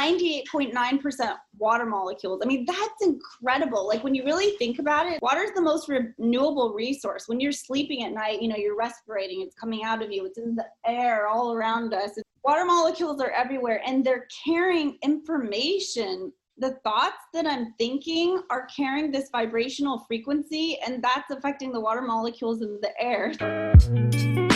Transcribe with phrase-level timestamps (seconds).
[0.00, 2.40] 98.9% water molecules.
[2.42, 3.86] I mean, that's incredible.
[3.86, 7.28] Like when you really think about it, water is the most renewable resource.
[7.28, 10.38] When you're sleeping at night, you know, you're respirating, it's coming out of you, it's
[10.38, 12.18] in the air all around us.
[12.42, 19.10] Water molecules are everywhere and they're carrying information the thoughts that I'm thinking are carrying
[19.10, 24.49] this vibrational frequency, and that's affecting the water molecules in the air.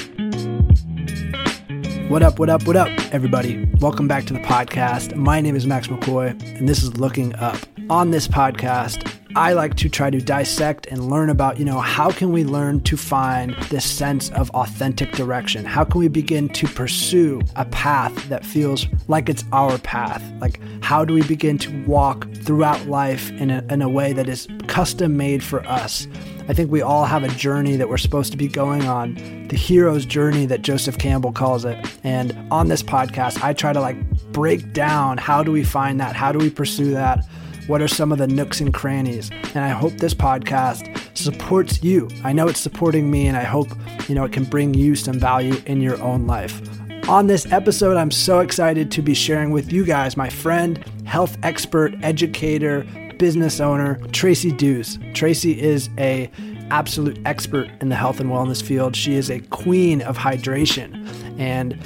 [2.08, 3.66] What up, what up, what up, everybody?
[3.80, 5.16] Welcome back to the podcast.
[5.16, 7.56] My name is Max McCoy, and this is Looking Up.
[7.88, 12.10] On this podcast, I like to try to dissect and learn about, you know, how
[12.10, 15.64] can we learn to find this sense of authentic direction?
[15.64, 20.22] How can we begin to pursue a path that feels like it's our path?
[20.40, 24.28] Like, how do we begin to walk throughout life in a, in a way that
[24.28, 26.06] is custom made for us?
[26.46, 29.14] I think we all have a journey that we're supposed to be going on,
[29.48, 31.78] the hero's journey that Joseph Campbell calls it.
[32.04, 33.96] And on this podcast, I try to like
[34.32, 36.14] break down how do we find that?
[36.14, 37.24] How do we pursue that?
[37.66, 39.30] What are some of the nooks and crannies?
[39.54, 42.10] And I hope this podcast supports you.
[42.22, 43.68] I know it's supporting me, and I hope,
[44.06, 46.60] you know, it can bring you some value in your own life.
[47.08, 51.38] On this episode, I'm so excited to be sharing with you guys my friend, health
[51.42, 52.86] expert, educator,
[53.18, 54.98] business owner, Tracy Dews.
[55.14, 56.30] Tracy is a
[56.70, 58.96] absolute expert in the health and wellness field.
[58.96, 61.06] She is a queen of hydration.
[61.38, 61.78] And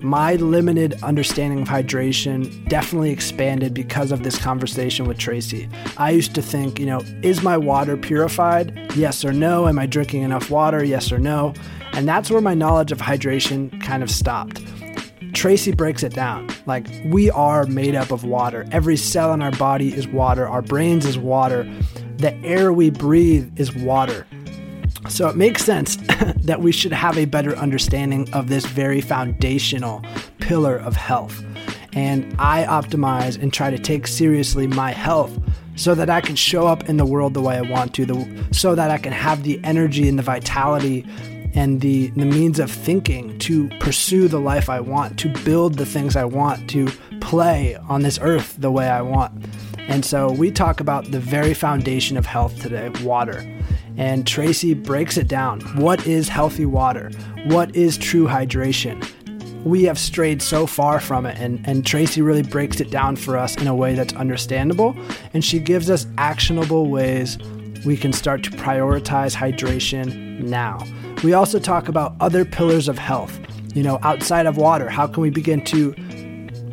[0.00, 5.68] my limited understanding of hydration definitely expanded because of this conversation with Tracy.
[5.98, 8.92] I used to think, you know, is my water purified?
[8.94, 9.68] Yes or no.
[9.68, 10.82] Am I drinking enough water?
[10.82, 11.54] Yes or no.
[11.92, 14.62] And that's where my knowledge of hydration kind of stopped.
[15.32, 16.48] Tracy breaks it down.
[16.66, 18.66] Like, we are made up of water.
[18.72, 20.46] Every cell in our body is water.
[20.48, 21.70] Our brains is water.
[22.16, 24.26] The air we breathe is water.
[25.08, 25.96] So it makes sense
[26.44, 30.02] that we should have a better understanding of this very foundational
[30.38, 31.42] pillar of health.
[31.92, 35.36] And I optimize and try to take seriously my health
[35.76, 38.46] so that I can show up in the world the way I want to, the,
[38.52, 41.06] so that I can have the energy and the vitality
[41.54, 45.86] and the, the means of thinking to pursue the life I want, to build the
[45.86, 46.88] things I want, to
[47.20, 49.46] play on this earth the way I want.
[49.78, 53.44] And so we talk about the very foundation of health today water.
[53.96, 55.60] And Tracy breaks it down.
[55.76, 57.10] What is healthy water?
[57.46, 59.04] What is true hydration?
[59.64, 63.36] We have strayed so far from it, and, and Tracy really breaks it down for
[63.36, 64.96] us in a way that's understandable.
[65.34, 67.36] And she gives us actionable ways
[67.84, 70.84] we can start to prioritize hydration now.
[71.22, 73.38] We also talk about other pillars of health.
[73.74, 75.94] You know, outside of water, how can we begin to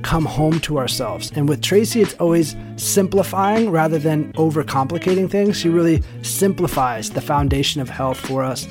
[0.07, 1.34] come home to ourselves.
[1.35, 5.57] And with Tracy, it's always simplifying rather than overcomplicating things.
[5.57, 8.68] She really simplifies the foundation of health for us.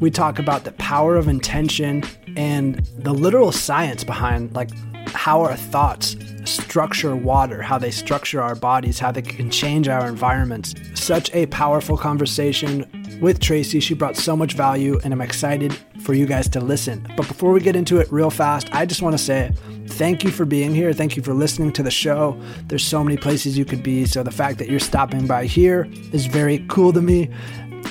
[0.00, 2.02] We talk about the power of intention
[2.36, 4.70] and the literal science behind like
[5.14, 10.08] how our thoughts structure water, how they structure our bodies, how they can change our
[10.08, 10.74] environments.
[10.94, 13.80] Such a powerful conversation with Tracy.
[13.80, 17.06] She brought so much value, and I'm excited for you guys to listen.
[17.16, 19.52] But before we get into it real fast, I just want to say
[19.86, 20.92] thank you for being here.
[20.92, 22.40] Thank you for listening to the show.
[22.66, 24.06] There's so many places you could be.
[24.06, 27.30] So the fact that you're stopping by here is very cool to me.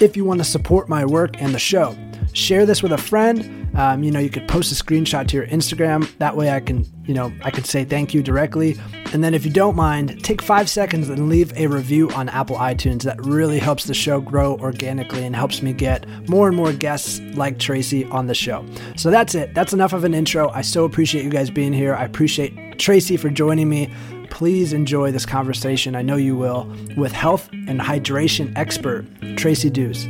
[0.02, 1.96] If you want to support my work and the show,
[2.34, 5.48] share this with a friend um, you know, you could post a screenshot to your
[5.48, 6.10] Instagram.
[6.18, 8.78] That way I can, you know, I can say thank you directly.
[9.14, 12.58] And then if you don't mind, take five seconds and leave a review on Apple
[12.58, 13.04] iTunes.
[13.04, 17.20] That really helps the show grow organically and helps me get more and more guests
[17.36, 18.66] like Tracy on the show.
[18.98, 19.54] So that's it.
[19.54, 20.50] That's enough of an intro.
[20.50, 21.96] I so appreciate you guys being here.
[21.96, 23.94] I appreciate Tracy for joining me.
[24.30, 25.96] Please enjoy this conversation.
[25.96, 29.06] I know you will with health and hydration expert
[29.38, 30.08] Tracy Dews.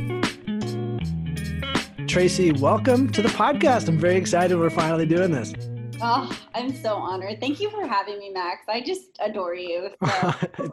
[2.12, 3.88] Tracy, welcome to the podcast.
[3.88, 5.54] I'm very excited we're finally doing this.
[6.02, 7.40] Oh, I'm so honored.
[7.40, 8.66] Thank you for having me, Max.
[8.68, 9.88] I just adore you.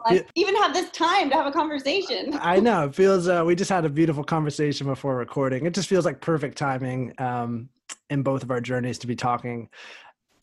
[0.06, 2.34] So, even have this time to have a conversation.
[2.42, 2.88] I know.
[2.88, 5.64] It feels, uh, we just had a beautiful conversation before recording.
[5.64, 7.70] It just feels like perfect timing um,
[8.10, 9.70] in both of our journeys to be talking.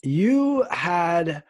[0.02, 1.44] You had,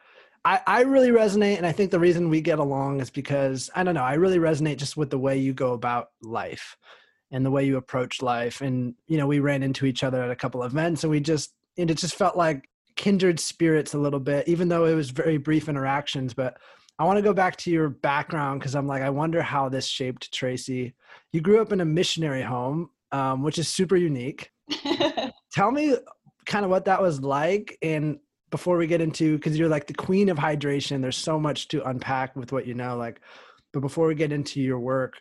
[0.44, 1.56] I, I really resonate.
[1.56, 4.40] And I think the reason we get along is because, I don't know, I really
[4.40, 6.76] resonate just with the way you go about life
[7.32, 8.62] and the way you approach life.
[8.62, 11.20] And, you know, we ran into each other at a couple of events and we
[11.20, 15.12] just, and it just felt like kindred spirits a little bit, even though it was
[15.12, 16.34] very brief interactions.
[16.34, 16.58] But
[17.00, 19.86] I want to go back to your background because I'm like, I wonder how this
[19.86, 20.96] shaped Tracy.
[21.32, 24.52] You grew up in a missionary home, um, which is super unique.
[25.54, 25.96] Tell me
[26.46, 27.78] kind of what that was like.
[27.82, 28.20] And
[28.50, 31.88] before we get into, because you're like the queen of hydration, there's so much to
[31.88, 32.98] unpack with what you know.
[32.98, 33.22] Like,
[33.74, 35.18] but before we get into your work,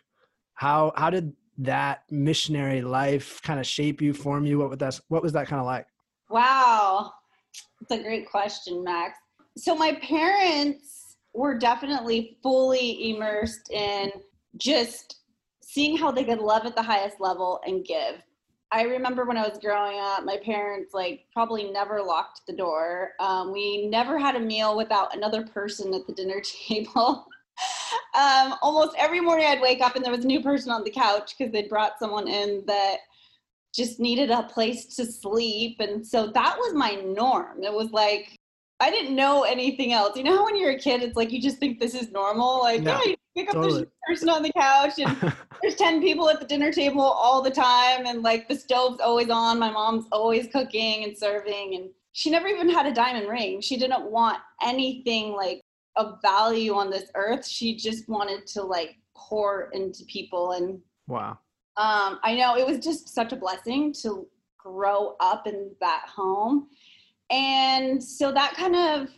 [0.55, 4.59] how how did that missionary life kind of shape you, form you?
[4.59, 4.99] What was that?
[5.07, 5.85] What was that kind of like?
[6.29, 7.11] Wow,
[7.81, 9.17] it's a great question, Max.
[9.57, 14.11] So my parents were definitely fully immersed in
[14.57, 15.21] just
[15.61, 18.21] seeing how they could love at the highest level and give.
[18.71, 23.11] I remember when I was growing up, my parents like probably never locked the door.
[23.19, 27.27] Um, we never had a meal without another person at the dinner table.
[28.15, 30.91] Um, almost every morning I'd wake up and there was a new person on the
[30.91, 32.97] couch because they'd brought someone in that
[33.73, 35.79] just needed a place to sleep.
[35.79, 37.63] And so that was my norm.
[37.63, 38.35] It was like,
[38.79, 40.17] I didn't know anything else.
[40.17, 42.59] You know how when you're a kid, it's like you just think this is normal?
[42.61, 43.81] Like, yeah, yeah you pick up totally.
[43.81, 47.51] this person on the couch and there's 10 people at the dinner table all the
[47.51, 48.05] time.
[48.05, 49.59] And like the stove's always on.
[49.59, 51.75] My mom's always cooking and serving.
[51.75, 53.61] And she never even had a diamond ring.
[53.61, 55.61] She didn't want anything like
[55.97, 57.45] of value on this earth.
[57.45, 60.51] She just wanted to like pour into people.
[60.51, 61.39] And wow.
[61.77, 64.27] Um, I know it was just such a blessing to
[64.57, 66.69] grow up in that home
[67.29, 69.09] and so that kind of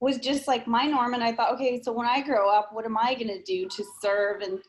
[0.00, 1.14] was just like my norm.
[1.14, 3.68] And I thought, okay, so when I grow up, what am I going to do
[3.68, 4.60] to serve and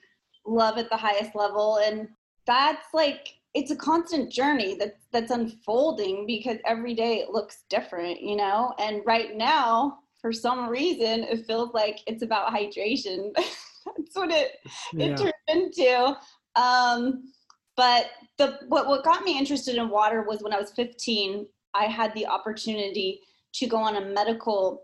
[0.46, 1.80] love at the highest level?
[1.84, 2.10] And
[2.46, 8.22] that's like, it's a constant journey that's that's unfolding because every day it looks different,
[8.22, 8.74] you know.
[8.80, 13.32] And right now, for some reason, it feels like it's about hydration.
[13.36, 14.60] that's what it
[14.94, 15.08] yeah.
[15.08, 16.16] it turned into.
[16.56, 17.32] Um,
[17.76, 21.48] but the what what got me interested in water was when I was 15.
[21.74, 23.22] I had the opportunity
[23.54, 24.84] to go on a medical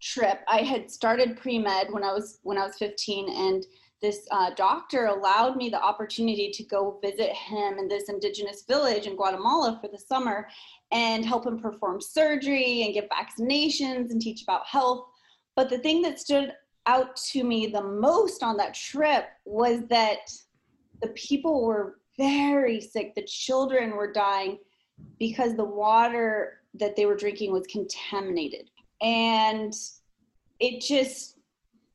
[0.00, 0.40] trip.
[0.48, 3.64] I had started pre med when I was when I was 15, and
[4.00, 9.06] this uh, doctor allowed me the opportunity to go visit him in this indigenous village
[9.06, 10.48] in Guatemala for the summer
[10.92, 15.06] and help him perform surgery and give vaccinations and teach about health.
[15.56, 16.52] But the thing that stood
[16.86, 20.30] out to me the most on that trip was that
[21.02, 23.14] the people were very sick.
[23.14, 24.58] The children were dying
[25.18, 28.70] because the water that they were drinking was contaminated.
[29.00, 29.74] And
[30.58, 31.36] it just,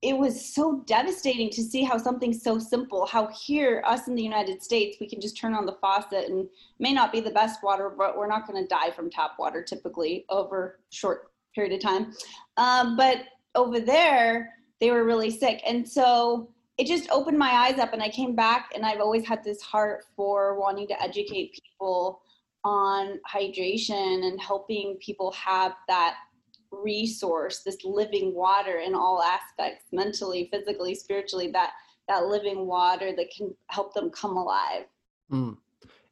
[0.05, 4.21] it was so devastating to see how something so simple, how here, us in the
[4.21, 6.47] United States, we can just turn on the faucet and
[6.77, 9.63] may not be the best water, but we're not going to die from tap water
[9.63, 12.13] typically over short period of time.
[12.57, 13.23] Um, but
[13.55, 15.59] over there, they were really sick.
[15.65, 19.25] And so it just opened my eyes up and I came back and I've always
[19.25, 22.21] had this heart for wanting to educate people
[22.63, 26.17] on hydration and helping people have that
[26.83, 31.71] resource this living water in all aspects mentally physically spiritually that
[32.07, 34.85] that living water that can help them come alive.
[35.31, 35.57] Mm.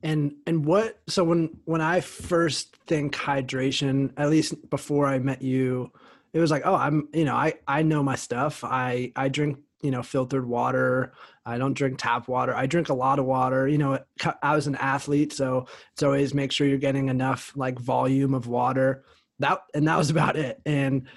[0.01, 5.43] and and what so when when i first think hydration at least before i met
[5.43, 5.91] you
[6.33, 8.63] it was like oh i'm you know i i know my stuff.
[8.63, 11.13] I i drink you know filtered water.
[11.45, 12.55] I don't drink tap water.
[12.55, 13.67] I drink a lot of water.
[13.67, 13.99] You know
[14.41, 18.47] i was an athlete so it's always make sure you're getting enough like volume of
[18.47, 19.03] water
[19.39, 21.07] that and that was about it and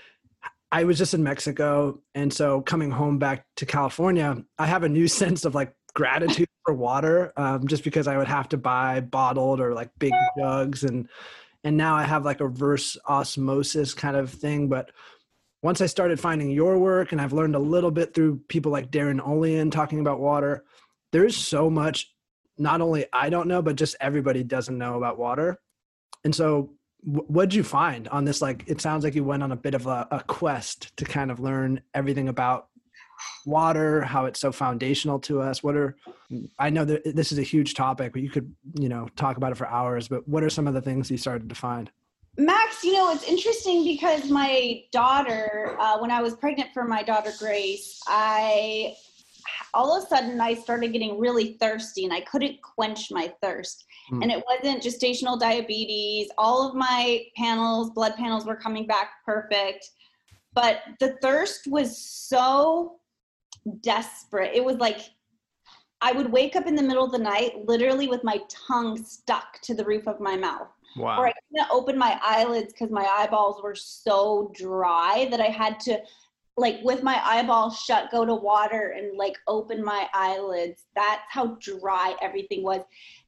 [0.73, 4.89] i was just in mexico and so coming home back to california i have a
[4.89, 9.01] new sense of like gratitude for water um, just because i would have to buy
[9.01, 11.09] bottled or like big jugs and
[11.65, 14.91] and now i have like a reverse osmosis kind of thing but
[15.67, 18.93] once I started finding your work and I've learned a little bit through people like
[18.93, 20.65] Darin Olien talking about water,
[21.11, 22.15] there's so much
[22.57, 25.59] not only I don't know, but just everybody doesn't know about water.
[26.23, 26.75] And so
[27.06, 28.43] what'd you find on this?
[28.43, 31.31] Like, it sounds like you went on a bit of a, a quest to kind
[31.31, 32.69] of learn everything about
[33.47, 35.63] water, how it's so foundational to us.
[35.63, 35.96] What are,
[36.58, 39.53] I know that this is a huge topic, but you could, you know, talk about
[39.53, 41.91] it for hours, but what are some of the things you started to find?
[42.39, 47.03] Max, you know, it's interesting because my daughter, uh, when I was pregnant for my
[47.03, 48.94] daughter Grace, I
[49.77, 53.85] all of a sudden I started getting really thirsty and I couldn't quench my thirst.
[54.11, 54.23] Mm.
[54.23, 56.29] And it wasn't gestational diabetes.
[56.39, 59.91] All of my panels, blood panels were coming back perfect.
[60.55, 62.97] But the thirst was so
[63.83, 64.53] desperate.
[64.55, 65.01] It was like
[66.01, 69.61] I would wake up in the middle of the night, literally with my tongue stuck
[69.63, 70.69] to the roof of my mouth.
[70.97, 71.21] Wow.
[71.21, 75.79] Or I couldn't open my eyelids because my eyeballs were so dry that I had
[75.81, 76.01] to,
[76.56, 80.84] like, with my eyeballs shut, go to water and like open my eyelids.
[80.94, 82.81] That's how dry everything was.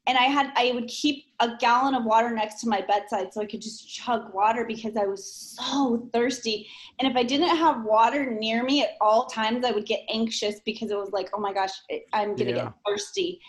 [0.06, 3.42] And I had, I would keep a gallon of water next to my bedside so
[3.42, 6.66] I could just chug water because I was so thirsty.
[6.99, 10.61] And if I didn't have water near me at all times, I would get anxious
[10.64, 11.73] because it was like, oh my gosh,
[12.14, 12.64] I'm going to yeah.
[12.64, 13.40] get thirsty.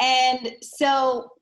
[0.00, 1.32] And so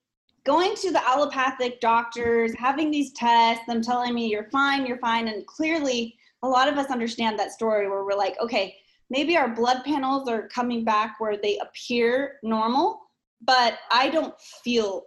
[0.44, 5.28] going to the allopathic doctors, having these tests, them telling me you're fine, you're fine.
[5.28, 8.76] And clearly, a lot of us understand that story where we're like, okay,
[9.08, 13.00] maybe our blood panels are coming back where they appear normal,
[13.40, 15.04] but I don't feel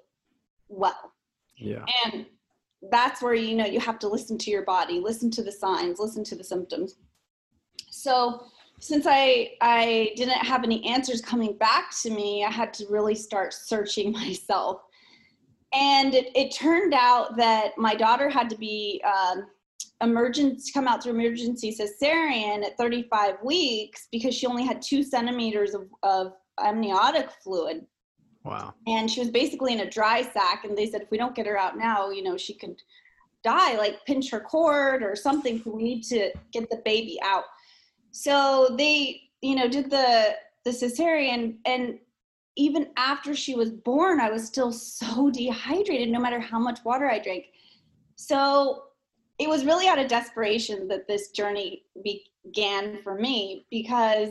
[0.67, 1.13] well.
[1.55, 1.85] Yeah.
[2.05, 2.25] And
[2.91, 5.99] that's where you know you have to listen to your body, listen to the signs,
[5.99, 6.95] listen to the symptoms.
[7.89, 8.45] so
[8.79, 13.15] since I I didn't have any answers coming back to me, I had to really
[13.15, 14.81] start searching myself.
[15.73, 19.47] And it, it turned out that my daughter had to be um,
[20.01, 25.73] emergency come out through emergency cesarean at 35 weeks because she only had two centimeters
[25.73, 27.85] of, of amniotic fluid.
[28.43, 28.73] Wow.
[28.85, 30.63] And she was basically in a dry sack.
[30.63, 32.81] And they said, if we don't get her out now, you know, she could
[33.43, 35.61] die, like pinch her cord or something.
[35.65, 37.43] We need to get the baby out.
[38.11, 41.97] So they, you know, did the the cesarean and
[42.57, 47.09] even after she was born, I was still so dehydrated no matter how much water
[47.09, 47.45] I drank.
[48.15, 48.83] So
[49.39, 54.29] it was really out of desperation that this journey began for me because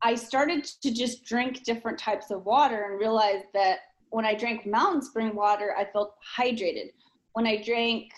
[0.00, 3.78] I started to just drink different types of water and realized that
[4.10, 6.92] when I drank mountain spring water, I felt hydrated.
[7.32, 8.10] When I drank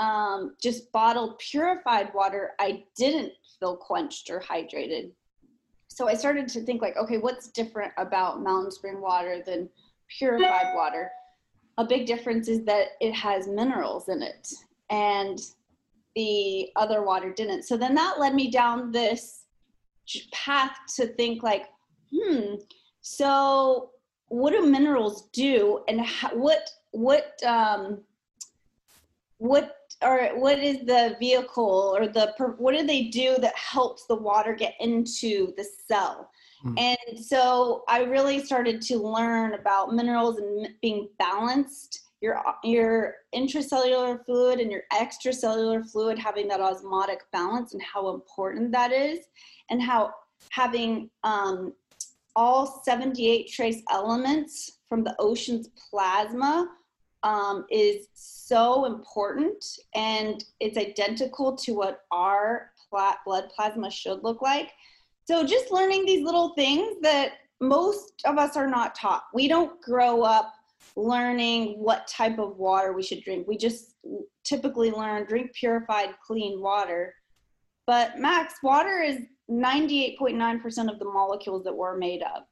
[0.00, 5.12] um, just bottled purified water, I didn't feel quenched or hydrated.
[5.86, 9.68] So I started to think like, okay, what's different about mountain spring water than
[10.18, 11.10] purified water?
[11.76, 14.48] A big difference is that it has minerals in it
[14.90, 15.40] and
[16.14, 17.64] the other water didn't.
[17.64, 19.44] So then that led me down this
[20.32, 21.66] path to think like,
[22.12, 22.54] hmm,
[23.00, 23.90] so
[24.28, 28.00] what do minerals do and how, what what um
[29.38, 34.14] what or what is the vehicle or the what do they do that helps the
[34.14, 36.30] water get into the cell
[36.64, 36.78] mm.
[36.78, 44.24] and so i really started to learn about minerals and being balanced your your intracellular
[44.24, 49.20] fluid and your extracellular fluid having that osmotic balance and how important that is
[49.70, 50.12] and how
[50.50, 51.72] having um,
[52.34, 56.68] all 78 trace elements from the ocean's plasma
[57.22, 62.70] um, is so important and it's identical to what our
[63.24, 64.70] blood plasma should look like.
[65.24, 69.24] So just learning these little things that most of us are not taught.
[69.34, 70.54] We don't grow up
[70.98, 73.46] learning what type of water we should drink.
[73.46, 73.94] We just
[74.42, 77.14] typically learn drink purified clean water.
[77.86, 82.42] But max water is 98.9% of the molecules that we're made of.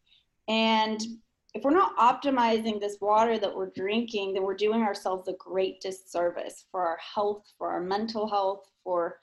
[0.48, 1.00] And
[1.54, 5.80] if we're not optimizing this water that we're drinking, then we're doing ourselves a great
[5.80, 9.18] disservice for our health, for our mental health, for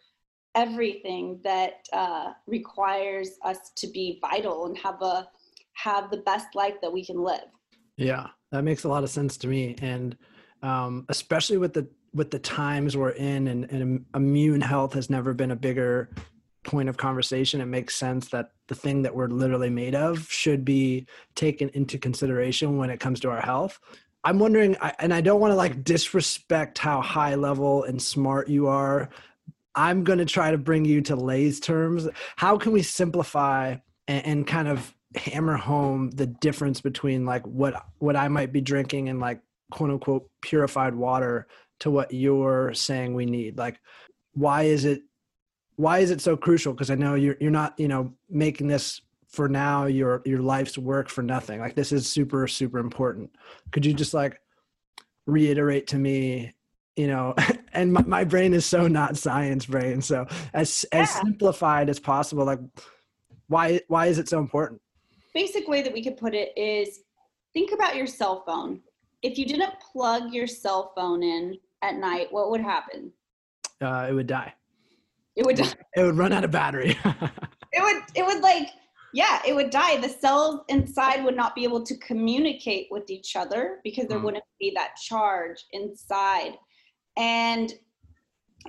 [0.53, 5.27] everything that uh, requires us to be vital and have a
[5.75, 7.49] have the best life that we can live.
[7.97, 10.15] Yeah, that makes a lot of sense to me, and
[10.61, 15.33] um, especially with the with the times we're in, and, and immune health has never
[15.33, 16.11] been a bigger
[16.63, 20.63] point of conversation, it makes sense that the thing that we're literally made of should
[20.63, 23.79] be taken into consideration when it comes to our health.
[24.23, 28.67] I'm wondering, and I don't want to like disrespect how high level and smart you
[28.67, 29.09] are.
[29.73, 32.07] I'm going to try to bring you to lay's terms.
[32.35, 37.85] How can we simplify and, and kind of hammer home the difference between like what
[37.99, 39.41] what I might be drinking and like
[39.71, 41.47] quote unquote purified water
[41.79, 43.57] to what you're saying we need?
[43.57, 43.79] Like,
[44.33, 45.01] why is it
[45.75, 46.73] why is it so crucial?
[46.73, 50.77] Because I know you're you're not you know making this for now your your life's
[50.77, 51.59] work for nothing.
[51.59, 53.31] Like this is super super important.
[53.71, 54.39] Could you just like
[55.25, 56.53] reiterate to me
[56.95, 57.33] you know
[57.73, 61.01] and my, my brain is so not science brain so as yeah.
[61.01, 62.59] as simplified as possible like
[63.47, 64.81] why why is it so important
[65.33, 67.01] basic way that we could put it is
[67.53, 68.81] think about your cell phone.
[69.21, 73.11] If you didn't plug your cell phone in at night what would happen?
[73.81, 74.53] Uh, it would die.
[75.35, 75.73] It would die.
[75.95, 76.97] it would run out of battery.
[77.75, 78.69] It would it would like
[79.13, 79.97] yeah it would die.
[79.97, 84.25] The cells inside would not be able to communicate with each other because there mm.
[84.25, 86.53] wouldn't be that charge inside.
[87.17, 87.73] And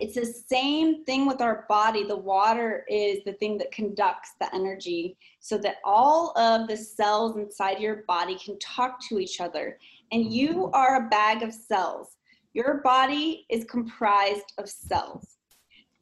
[0.01, 4.55] it's the same thing with our body the water is the thing that conducts the
[4.55, 9.79] energy so that all of the cells inside your body can talk to each other
[10.13, 10.75] and you mm-hmm.
[10.75, 12.17] are a bag of cells
[12.53, 15.35] your body is comprised of cells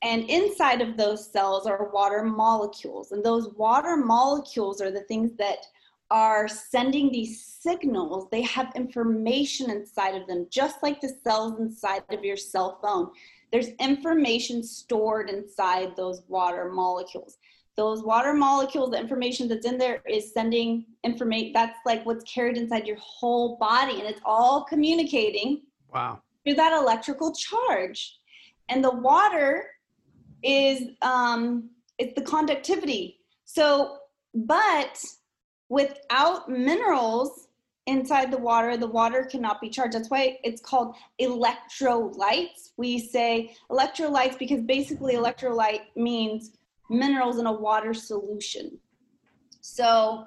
[0.03, 3.13] and inside of those cells are water molecules.
[3.13, 5.59] And those water molecules are the things that
[6.11, 8.27] are sending these signals.
[8.31, 13.11] They have information inside of them, just like the cells inside of your cell phone.
[13.53, 17.37] There's information stored inside those water molecules.
[17.77, 21.53] Those water molecules, the information that's in there is sending information.
[21.53, 25.63] That's like what's carried inside your whole body, and it's all communicating.
[25.93, 26.21] Wow.
[26.45, 28.19] Through that electrical charge.
[28.69, 29.67] And the water
[30.43, 33.19] is um, it's the conductivity.
[33.45, 33.99] So,
[34.35, 35.03] but
[35.69, 37.49] without minerals
[37.87, 39.95] inside the water, the water cannot be charged.
[39.95, 42.71] That's why it's called electrolytes.
[42.77, 46.53] We say electrolytes because basically electrolyte means
[46.89, 48.79] minerals in a water solution.
[49.61, 50.27] So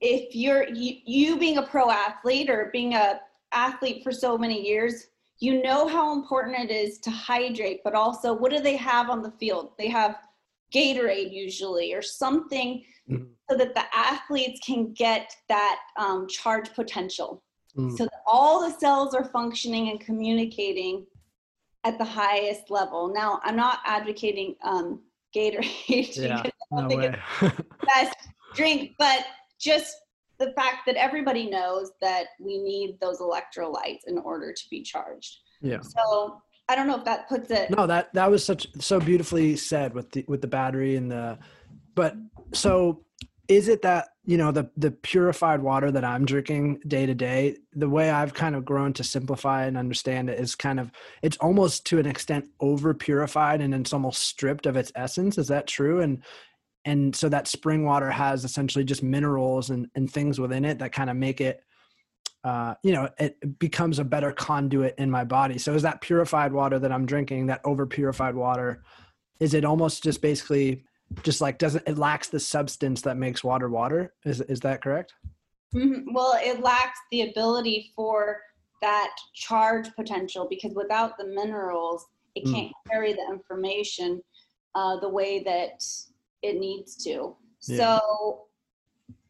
[0.00, 3.20] if you're you, you being a pro athlete or being a
[3.52, 5.08] athlete for so many years,
[5.38, 9.22] you know how important it is to hydrate, but also what do they have on
[9.22, 9.72] the field?
[9.78, 10.16] They have
[10.74, 13.24] Gatorade usually or something mm-hmm.
[13.48, 17.42] so that the athletes can get that um, charge potential.
[17.76, 17.96] Mm.
[17.96, 21.06] So that all the cells are functioning and communicating
[21.84, 23.12] at the highest level.
[23.12, 25.00] Now, I'm not advocating um,
[25.36, 26.16] Gatorade.
[26.16, 27.14] Yeah, no way.
[27.40, 28.16] best
[28.54, 29.24] drink, but
[29.58, 29.96] just
[30.38, 35.38] the fact that everybody knows that we need those electrolytes in order to be charged.
[35.60, 35.80] Yeah.
[35.80, 37.70] So I don't know if that puts it.
[37.70, 41.38] No, that that was such so beautifully said with the with the battery and the,
[41.94, 42.16] but
[42.52, 43.04] so
[43.48, 47.56] is it that you know the the purified water that i'm drinking day to day
[47.72, 50.90] the way i've kind of grown to simplify and understand it is kind of
[51.22, 55.48] it's almost to an extent over purified and it's almost stripped of its essence is
[55.48, 56.22] that true and
[56.84, 60.92] and so that spring water has essentially just minerals and, and things within it that
[60.92, 61.62] kind of make it
[62.44, 66.52] uh, you know it becomes a better conduit in my body so is that purified
[66.52, 68.82] water that i'm drinking that over purified water
[69.40, 70.84] is it almost just basically
[71.22, 75.14] just like doesn't it lacks the substance that makes water water is is that correct
[75.74, 76.12] mm-hmm.
[76.12, 78.38] well it lacks the ability for
[78.80, 82.52] that charge potential because without the minerals it mm.
[82.52, 82.90] can't mm.
[82.90, 84.20] carry the information
[84.74, 85.84] uh, the way that
[86.42, 87.36] it needs to
[87.68, 87.76] yeah.
[87.76, 88.46] so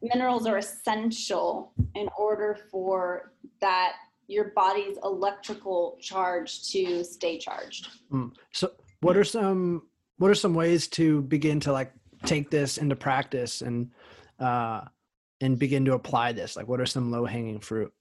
[0.03, 3.93] minerals are essential in order for that
[4.27, 7.89] your body's electrical charge to stay charged.
[8.11, 8.33] Mm.
[8.53, 9.83] so what are some
[10.19, 11.93] what are some ways to begin to like
[12.25, 13.91] take this into practice and
[14.39, 14.83] uh
[15.41, 16.57] and begin to apply this?
[16.57, 17.93] Like what are some low hanging fruit?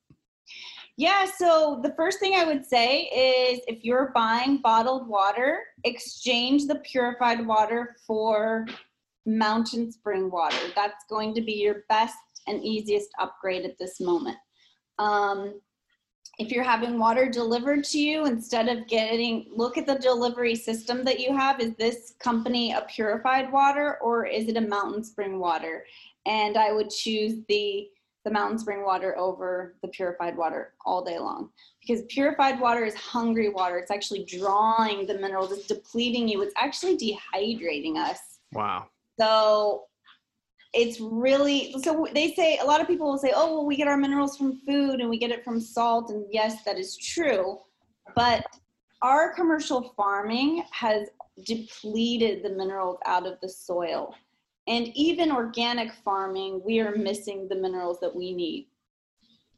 [0.97, 6.67] Yeah so the first thing i would say is if you're buying bottled water exchange
[6.67, 8.67] the purified water for
[9.25, 10.57] mountain spring water.
[10.75, 14.37] That's going to be your best and easiest upgrade at this moment.
[14.99, 15.59] Um,
[16.39, 21.03] if you're having water delivered to you instead of getting look at the delivery system
[21.03, 21.59] that you have.
[21.59, 25.85] Is this company a purified water or is it a mountain spring water?
[26.25, 27.87] And i would choose the
[28.23, 31.49] the mountain spring water over the purified water all day long.
[31.81, 33.79] Because purified water is hungry water.
[33.79, 35.51] It's actually drawing the minerals.
[35.51, 36.43] It's depleting you.
[36.43, 38.19] It's actually dehydrating us.
[38.53, 38.90] Wow
[39.21, 39.83] so
[40.73, 43.87] it's really so they say a lot of people will say oh well we get
[43.87, 47.59] our minerals from food and we get it from salt and yes that is true
[48.15, 48.45] but
[49.01, 51.09] our commercial farming has
[51.45, 54.15] depleted the minerals out of the soil
[54.67, 58.67] and even organic farming we are missing the minerals that we need.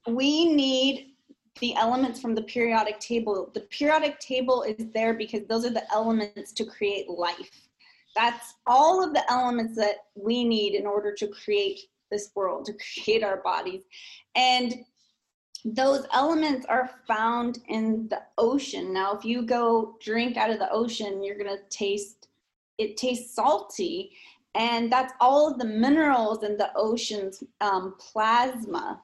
[0.07, 1.13] We need
[1.59, 3.51] the elements from the periodic table.
[3.53, 7.62] The periodic table is there because those are the elements to create life
[8.15, 11.79] that's all of the elements that we need in order to create
[12.11, 13.83] this world, to create our bodies.
[14.35, 14.75] And
[15.65, 18.93] those elements are found in the ocean.
[18.93, 22.27] Now, if you go drink out of the ocean, you're going to taste
[22.77, 24.11] it tastes salty.
[24.55, 29.01] And that's all of the minerals in the ocean's um, plasma.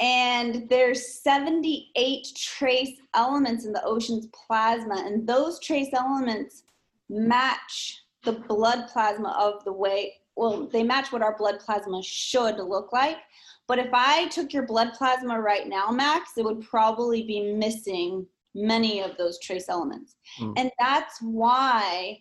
[0.00, 6.64] And there's 78 trace elements in the ocean's plasma, and those trace elements
[7.08, 12.56] match the blood plasma of the way well they match what our blood plasma should
[12.56, 13.18] look like
[13.66, 18.26] but if i took your blood plasma right now max it would probably be missing
[18.54, 20.52] many of those trace elements mm.
[20.56, 22.18] and that's why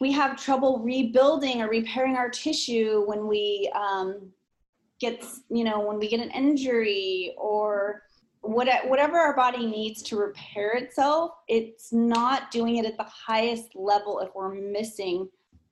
[0.00, 4.30] we have trouble rebuilding or repairing our tissue when we um,
[5.00, 8.02] get you know when we get an injury or
[8.48, 14.20] whatever our body needs to repair itself, it's not doing it at the highest level
[14.20, 15.28] if we're missing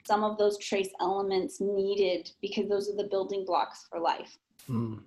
[0.07, 4.39] some of those trace elements needed because those are the building blocks for life.
[4.69, 5.01] Mm.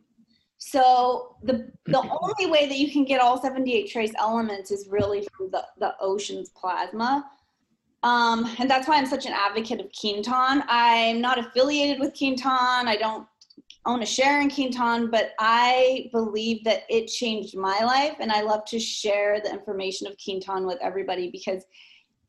[0.57, 5.27] So the the only way that you can get all 78 trace elements is really
[5.35, 7.29] from the, the ocean's plasma.
[8.03, 10.63] Um, and that's why I'm such an advocate of Quinton.
[10.67, 12.51] I'm not affiliated with Quinton.
[12.51, 13.27] I don't
[13.87, 18.41] own a share in Quinton, but I believe that it changed my life, and I
[18.41, 21.63] love to share the information of Quinton with everybody because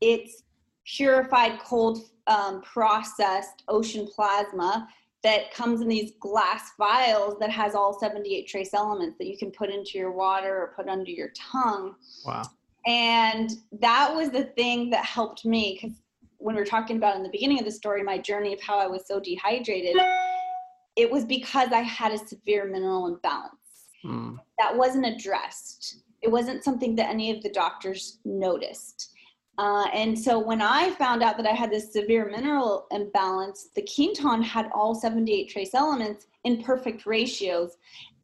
[0.01, 0.43] it's
[0.85, 4.87] purified, cold, um, processed ocean plasma
[5.21, 9.51] that comes in these glass vials that has all 78 trace elements that you can
[9.51, 11.95] put into your water or put under your tongue.
[12.25, 12.43] Wow.
[12.87, 15.97] And that was the thing that helped me because
[16.37, 18.79] when we were talking about in the beginning of the story, my journey of how
[18.79, 19.97] I was so dehydrated
[20.95, 23.53] it was because I had a severe mineral imbalance.
[24.05, 24.37] Mm.
[24.57, 26.01] That wasn't addressed.
[26.21, 29.13] It wasn't something that any of the doctors noticed.
[29.57, 33.85] Uh, and so when I found out that I had this severe mineral imbalance, the
[33.93, 37.75] Quinton had all 78 trace elements in perfect ratios.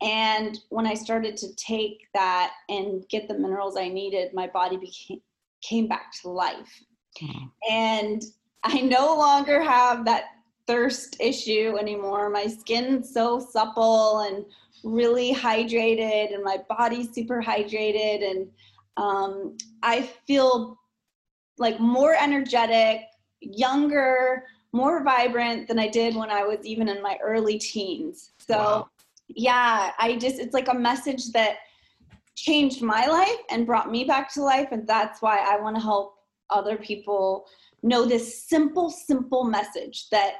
[0.01, 4.77] And when I started to take that and get the minerals I needed, my body
[4.77, 5.21] became
[5.61, 6.83] came back to life.
[7.21, 7.51] Mm.
[7.69, 8.23] And
[8.63, 10.25] I no longer have that
[10.67, 12.29] thirst issue anymore.
[12.29, 14.45] My skin's so supple and
[14.83, 18.47] really hydrated, and my body's super hydrated, and
[18.97, 20.77] um, I feel
[21.57, 23.01] like more energetic,
[23.41, 28.31] younger, more vibrant than I did when I was even in my early teens.
[28.37, 28.89] So, wow.
[29.29, 31.57] yeah, I just, it's like a message that
[32.35, 34.69] changed my life and brought me back to life.
[34.71, 36.15] And that's why I want to help
[36.49, 37.45] other people
[37.83, 40.33] know this simple, simple message that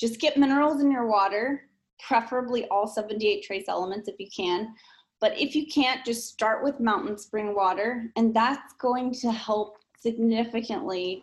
[0.00, 1.68] just get minerals in your water,
[2.08, 4.74] preferably all 78 trace elements if you can.
[5.20, 9.76] But if you can't, just start with mountain spring water, and that's going to help
[10.00, 11.22] significantly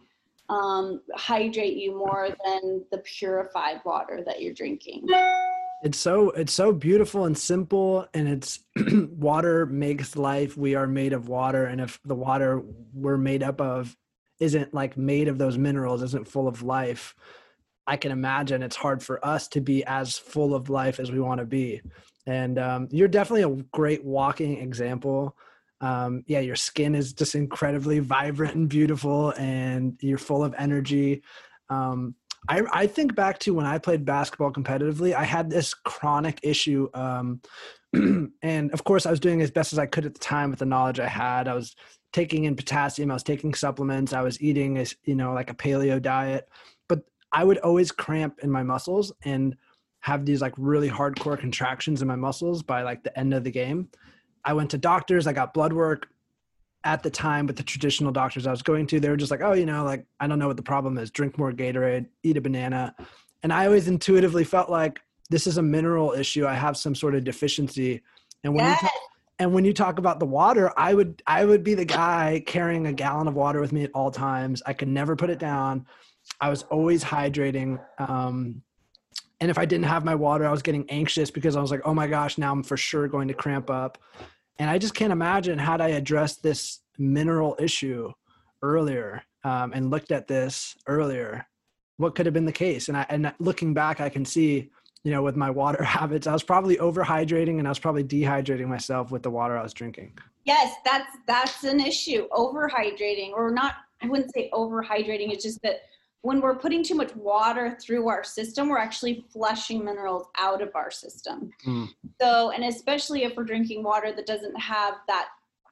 [0.49, 5.07] um, hydrate you more than the purified water that you're drinking.
[5.83, 8.59] It's so it's so beautiful and simple, and it's
[9.11, 10.55] water makes life.
[10.55, 12.61] We are made of water, and if the water
[12.93, 13.95] we're made up of
[14.39, 17.15] isn't like made of those minerals, isn't full of life,
[17.87, 21.19] I can imagine it's hard for us to be as full of life as we
[21.19, 21.81] want to be.
[22.25, 25.35] And um, you're definitely a great walking example
[25.81, 31.21] um, yeah, your skin is just incredibly vibrant and beautiful, and you're full of energy.
[31.69, 32.15] Um,
[32.49, 36.89] I, I think back to when I played basketball competitively, I had this chronic issue.
[36.93, 37.41] Um,
[37.93, 40.59] and of course, I was doing as best as I could at the time with
[40.59, 41.47] the knowledge I had.
[41.47, 41.75] I was
[42.13, 46.01] taking in potassium, I was taking supplements, I was eating, you know, like a paleo
[46.01, 46.47] diet.
[47.37, 49.55] I would always cramp in my muscles and
[49.99, 53.51] have these like really hardcore contractions in my muscles by like the end of the
[53.51, 53.89] game.
[54.43, 56.07] I went to doctors, I got blood work
[56.83, 59.43] at the time, but the traditional doctors I was going to, they were just like,
[59.43, 61.11] oh, you know, like, I don't know what the problem is.
[61.11, 62.95] Drink more Gatorade, eat a banana.
[63.43, 66.47] And I always intuitively felt like this is a mineral issue.
[66.47, 68.01] I have some sort of deficiency.
[68.43, 68.81] And when yes.
[68.81, 68.97] you talk,
[69.37, 72.87] and when you talk about the water, I would I would be the guy carrying
[72.87, 74.63] a gallon of water with me at all times.
[74.65, 75.85] I could never put it down.
[76.39, 77.79] I was always hydrating.
[77.99, 78.61] Um,
[79.39, 81.81] and if I didn't have my water, I was getting anxious because I was like,
[81.85, 83.97] oh my gosh, now I'm for sure going to cramp up.
[84.59, 88.11] And I just can't imagine had I addressed this mineral issue
[88.63, 91.45] earlier um, and looked at this earlier,
[91.97, 92.87] what could have been the case.
[92.87, 94.71] And I, and looking back, I can see,
[95.03, 98.67] you know, with my water habits, I was probably overhydrating and I was probably dehydrating
[98.67, 100.17] myself with the water I was drinking.
[100.45, 102.27] Yes, that's that's an issue.
[102.29, 103.75] Overhydrating, or not.
[104.01, 105.31] I wouldn't say overhydrating.
[105.31, 105.81] It's just that
[106.21, 110.69] when we're putting too much water through our system, we're actually flushing minerals out of
[110.75, 111.51] our system.
[111.65, 111.89] Mm.
[112.19, 115.27] So, and especially if we're drinking water that doesn't have that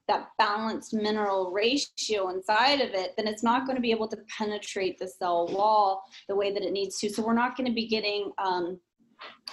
[0.08, 4.18] that balanced mineral ratio inside of it, then it's not going to be able to
[4.38, 7.10] penetrate the cell wall the way that it needs to.
[7.10, 8.80] So we're not going to be getting um,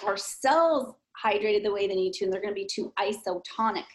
[0.05, 3.85] our cells hydrated the way they need to, and they're going to be too isotonic.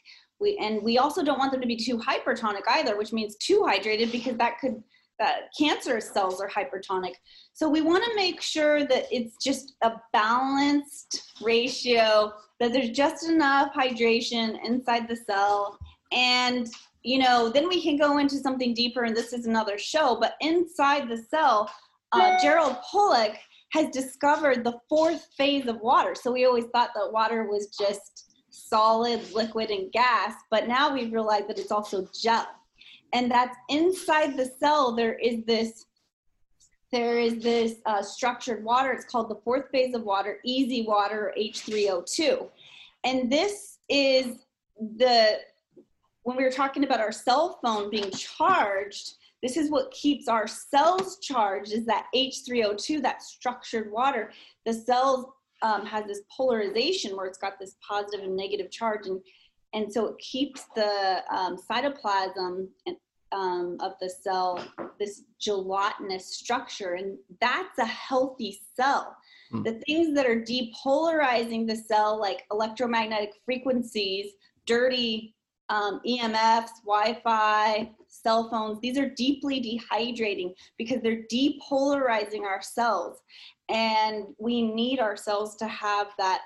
[0.41, 3.65] We and we also don't want them to be too hypertonic either, which means too
[3.69, 4.83] hydrated because that could
[5.19, 7.13] that cancerous cells are hypertonic.
[7.53, 13.29] So we want to make sure that it's just a balanced ratio, that there's just
[13.29, 15.79] enough hydration inside the cell.
[16.13, 16.69] And,
[17.03, 20.35] you know, then we can go into something deeper, and this is another show, but
[20.41, 21.71] inside the cell,
[22.13, 23.39] uh, Gerald Pollack
[23.73, 26.15] has discovered the fourth phase of water.
[26.15, 31.13] So we always thought that water was just solid, liquid, and gas, but now we've
[31.13, 32.47] realized that it's also gel
[33.13, 35.87] and that's inside the cell there is this
[36.91, 38.93] there is this uh, structured water.
[38.93, 42.49] It's called the fourth phase of water EZ water h3o2
[43.05, 44.47] and this is
[44.97, 45.39] the
[46.23, 50.47] when we were talking about our cell phone being charged this is what keeps our
[50.47, 54.33] cells charged is that h3o2 that structured water.
[54.67, 55.27] The cells
[55.63, 59.21] um, has this polarization where it's got this positive and negative charge and
[59.75, 62.69] and so it keeps the um, cytoplasm
[63.33, 64.65] um, of the cell
[64.99, 69.15] this gelatinous structure and that's a healthy cell
[69.53, 69.65] mm.
[69.65, 74.33] the things that are depolarizing the cell like electromagnetic frequencies
[74.67, 75.35] dirty
[75.69, 83.21] um, emfs wi-fi cell phones these are deeply dehydrating because they're depolarizing our cells
[83.69, 86.41] and we need our cells to have that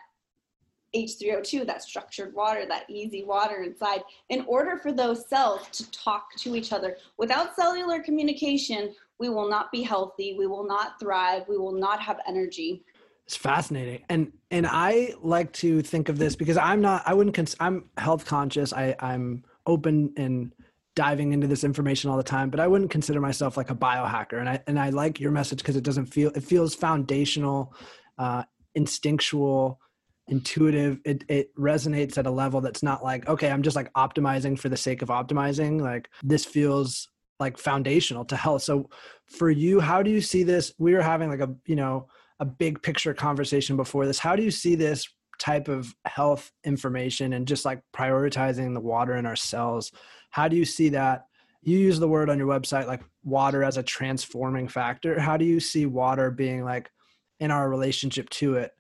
[0.95, 6.35] H3O2, that structured water, that EZ water inside, in order for those cells to talk
[6.39, 6.97] to each other.
[7.19, 12.01] Without cellular communication, we will not be healthy, we will not thrive, we will not
[12.01, 12.85] have energy.
[13.27, 14.05] It's fascinating.
[14.09, 17.89] And and I like to think of this because I'm not I wouldn't cons- I'm
[17.97, 18.73] health conscious.
[18.73, 20.53] I I'm open and
[20.95, 24.39] diving into this information all the time, but I wouldn't consider myself like a biohacker.
[24.39, 27.75] And I and I like your message because it doesn't feel it feels foundational,
[28.19, 28.43] uh,
[28.75, 29.81] instinctual,
[30.29, 31.01] intuitive.
[31.05, 34.69] It it resonates at a level that's not like okay, I'm just like optimizing for
[34.69, 35.81] the sake of optimizing.
[35.81, 37.09] Like this feels
[37.41, 38.63] like foundational to health.
[38.63, 38.89] So
[39.27, 40.73] for you, how do you see this?
[40.79, 42.09] We were having like a you know
[42.41, 44.19] a big picture conversation before this.
[44.19, 45.07] How do you see this
[45.39, 49.93] type of health information and just like prioritizing the water in our cells?
[50.31, 51.27] How do you see that?
[51.63, 55.21] You use the word on your website like water as a transforming factor.
[55.21, 56.91] How do you see water being like
[57.39, 58.73] in our relationship to it,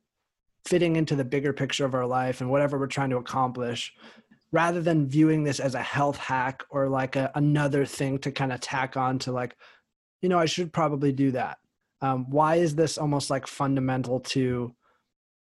[0.64, 3.92] fitting into the bigger picture of our life and whatever we're trying to accomplish?
[4.53, 8.53] rather than viewing this as a health hack or like a, another thing to kind
[8.53, 9.57] of tack on to like
[10.20, 11.59] you know i should probably do that.
[12.01, 14.75] Um, why is this almost like fundamental to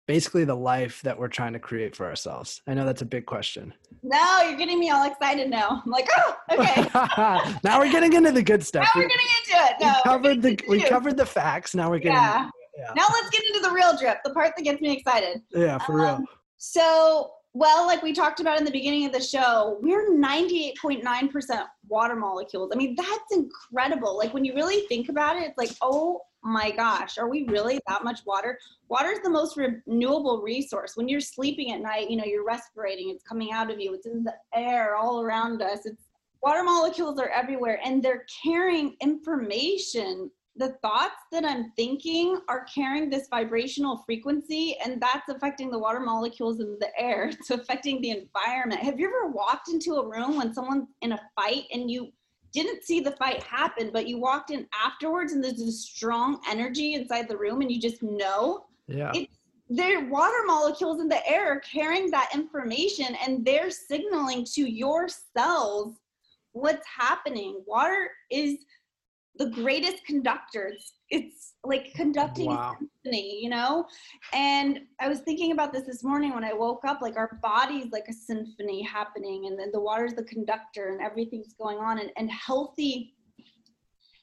[0.08, 2.60] basically the life that we're trying to create for ourselves?
[2.66, 3.72] I know that's a big question.
[4.02, 5.82] No you're getting me all excited now.
[5.84, 6.82] I'm like oh okay.
[7.64, 8.88] Now we're getting into the good stuff.
[8.94, 9.76] Now we're getting into it.
[9.80, 11.74] No, we covered the we covered the facts.
[11.74, 12.50] Now we're getting yeah.
[12.76, 12.92] Yeah.
[12.94, 16.00] now let's get into the real drip the part that gets me excited yeah for
[16.00, 16.26] um, real
[16.58, 22.14] so well, like we talked about in the beginning of the show, we're 98.9% water
[22.14, 22.70] molecules.
[22.72, 24.16] I mean, that's incredible.
[24.16, 27.80] Like when you really think about it, it's like, oh my gosh, are we really
[27.88, 28.56] that much water?
[28.88, 30.92] Water is the most renewable resource.
[30.94, 34.06] When you're sleeping at night, you know, you're respirating, it's coming out of you, it's
[34.06, 35.86] in the air all around us.
[35.86, 36.04] It's
[36.42, 43.08] water molecules are everywhere and they're carrying information the thoughts that I'm thinking are carrying
[43.08, 47.30] this vibrational frequency, and that's affecting the water molecules in the air.
[47.40, 48.80] It's affecting the environment.
[48.82, 52.12] Have you ever walked into a room when someone's in a fight and you
[52.52, 56.94] didn't see the fight happen, but you walked in afterwards and there's a strong energy
[56.94, 58.66] inside the room and you just know?
[58.88, 59.12] Yeah.
[59.14, 64.62] It's, their water molecules in the air are carrying that information and they're signaling to
[64.62, 66.00] your cells
[66.52, 67.62] what's happening.
[67.66, 68.58] Water is
[69.40, 70.72] the greatest conductor.
[71.08, 72.72] It's, like conducting wow.
[72.72, 73.84] a symphony, you know?
[74.32, 77.92] And I was thinking about this this morning when I woke up, like our body's
[77.92, 82.10] like a symphony happening and then the water's the conductor and everything's going on and,
[82.16, 83.14] and healthy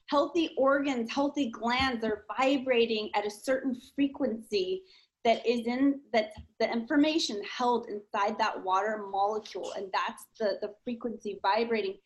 [0.07, 4.81] healthy organs, healthy glands are vibrating at a certain frequency
[5.23, 10.73] that is in that the information held inside that water molecule and that's the the
[10.83, 11.97] frequency vibrating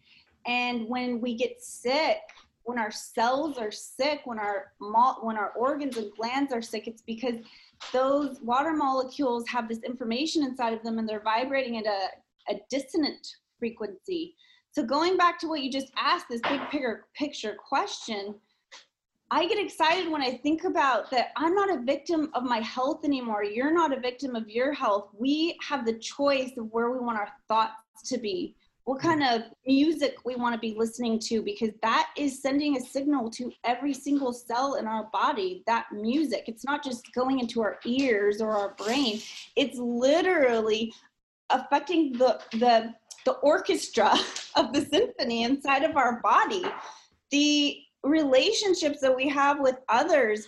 [0.47, 2.17] and when we get sick
[2.63, 7.01] when our cells are sick, when our when our organs and glands are sick, it's
[7.01, 7.35] because
[7.91, 12.59] those water molecules have this information inside of them and they're vibrating at a, a
[12.69, 14.35] dissonant frequency.
[14.73, 18.35] So going back to what you just asked, this big picture picture question,
[19.31, 23.03] I get excited when I think about that I'm not a victim of my health
[23.03, 23.43] anymore.
[23.43, 25.09] You're not a victim of your health.
[25.17, 29.43] We have the choice of where we want our thoughts to be what kind of
[29.65, 33.93] music we want to be listening to because that is sending a signal to every
[33.93, 36.45] single cell in our body that music.
[36.47, 39.21] It's not just going into our ears or our brain.
[39.55, 40.93] It's literally
[41.49, 42.93] affecting the the
[43.25, 44.15] the orchestra
[44.55, 46.63] of the symphony inside of our body.
[47.29, 50.47] The relationships that we have with others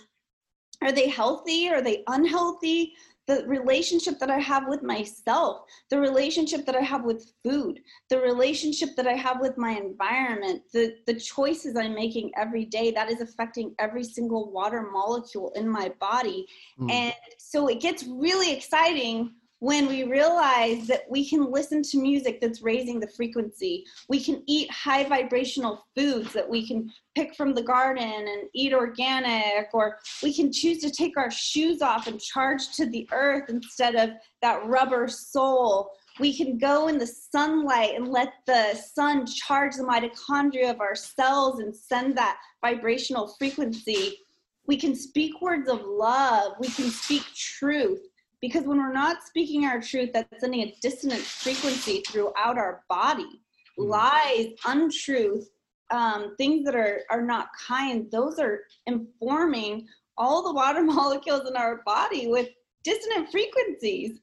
[0.82, 1.70] are they healthy?
[1.70, 2.94] Are they unhealthy
[3.26, 8.20] the relationship that I have with myself, the relationship that I have with food, the
[8.20, 13.10] relationship that I have with my environment, the, the choices I'm making every day, that
[13.10, 16.46] is affecting every single water molecule in my body.
[16.78, 16.90] Mm.
[16.90, 19.32] And so it gets really exciting
[19.64, 23.82] when we realize that we can listen to music that's raising the frequency.
[24.10, 28.74] We can eat high vibrational foods that we can pick from the garden and eat
[28.74, 33.48] organic, or we can choose to take our shoes off and charge to the earth
[33.48, 34.10] instead of
[34.42, 35.90] that rubber sole.
[36.20, 40.94] We can go in the sunlight and let the sun charge the mitochondria of our
[40.94, 44.18] cells and send that vibrational frequency.
[44.66, 46.52] We can speak words of love.
[46.60, 48.02] We can speak truth
[48.44, 53.40] because when we're not speaking our truth, that's sending a dissonant frequency throughout our body.
[53.78, 53.84] Mm-hmm.
[53.84, 55.48] Lies, untruth,
[55.90, 59.86] um, things that are, are not kind, those are informing
[60.18, 62.50] all the water molecules in our body with
[62.84, 64.20] dissonant frequencies.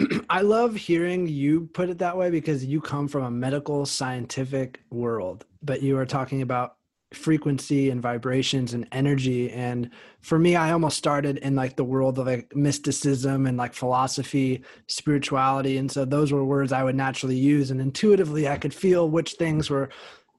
[0.28, 4.80] I love hearing you put it that way because you come from a medical scientific
[4.90, 6.74] world, but you are talking about
[7.12, 9.50] frequency and vibrations and energy.
[9.50, 13.74] And for me i almost started in like the world of like mysticism and like
[13.74, 15.78] philosophy spirituality.
[15.78, 17.70] And so those were words i would naturally use.
[17.70, 19.90] And intuitively i could feel which things were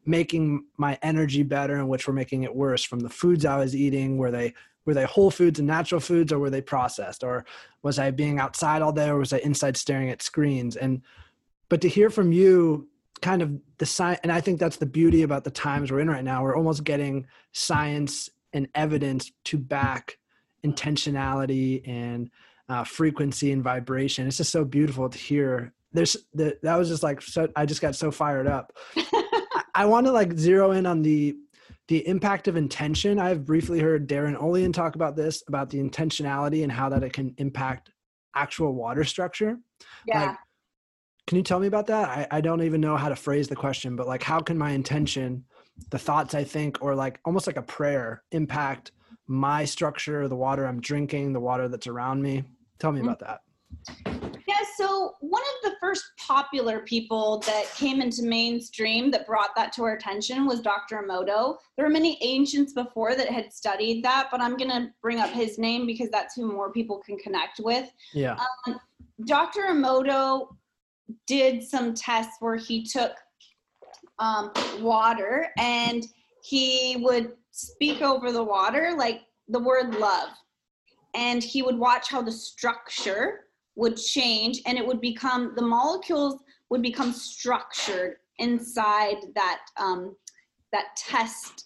[0.06, 3.76] making my energy better and which were making it worse from the foods i was
[3.76, 4.18] eating.
[4.18, 4.54] Were they
[4.86, 7.24] were they whole foods and natural foods or were they processed?
[7.24, 7.46] Or
[7.84, 10.78] was i being outside all day or was i inside staring at screens?
[10.78, 11.02] And
[11.68, 12.88] but to hear from you
[13.22, 16.10] kind of the science and i think that's the beauty about the times we're in
[16.10, 16.44] right now.
[16.44, 20.18] We're almost getting science and evidence to back
[20.66, 22.30] intentionality and
[22.70, 24.28] uh, frequency and vibration.
[24.28, 25.74] It's just so beautiful to hear.
[25.94, 28.74] There's the, that was just like so i just got so fired up.
[28.96, 31.36] I, I want to like zero in on the
[31.88, 33.20] the impact of intention.
[33.20, 37.12] I've briefly heard darin olien talk about this about the intentionality and how that it
[37.12, 37.92] can impact
[38.36, 39.58] actual water structure.
[40.08, 40.28] Yeah.
[40.28, 40.38] like,
[41.32, 43.56] can you tell me about that I, I don't even know how to phrase the
[43.56, 45.46] question but like how can my intention
[45.90, 48.92] the thoughts i think or like almost like a prayer impact
[49.28, 52.44] my structure the water i'm drinking the water that's around me
[52.80, 53.08] tell me Mm-hmm.
[53.08, 53.40] about that
[54.46, 59.72] Yeah, so one of the first popular people that came into mainstream that brought that
[59.74, 61.02] to our attention was Dr.
[61.02, 61.56] Emoto.
[61.78, 65.30] There were many ancients before that had studied that, but I'm going to bring up
[65.30, 67.90] his name because that's who more people can connect with.
[68.14, 68.36] yeah
[69.26, 69.62] Dr.
[69.70, 70.48] Emoto
[71.28, 73.14] did some tests where he took
[74.20, 76.06] um, water and
[76.44, 80.30] he would speak over the water like the word love.
[81.14, 86.42] And he would watch how the structure would change and it would become, the molecules
[86.70, 90.16] would become structured inside that, um,
[90.72, 91.66] that test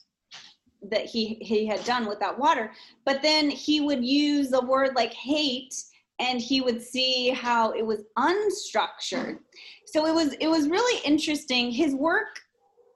[0.89, 2.71] that he, he had done with that water.
[3.06, 5.74] But then he would use a word like hate
[6.19, 9.39] and he would see how it was unstructured.
[9.86, 11.71] So it was it was really interesting.
[11.71, 12.39] His work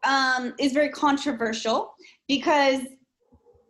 [0.04, 1.94] um, is very controversial
[2.28, 2.82] because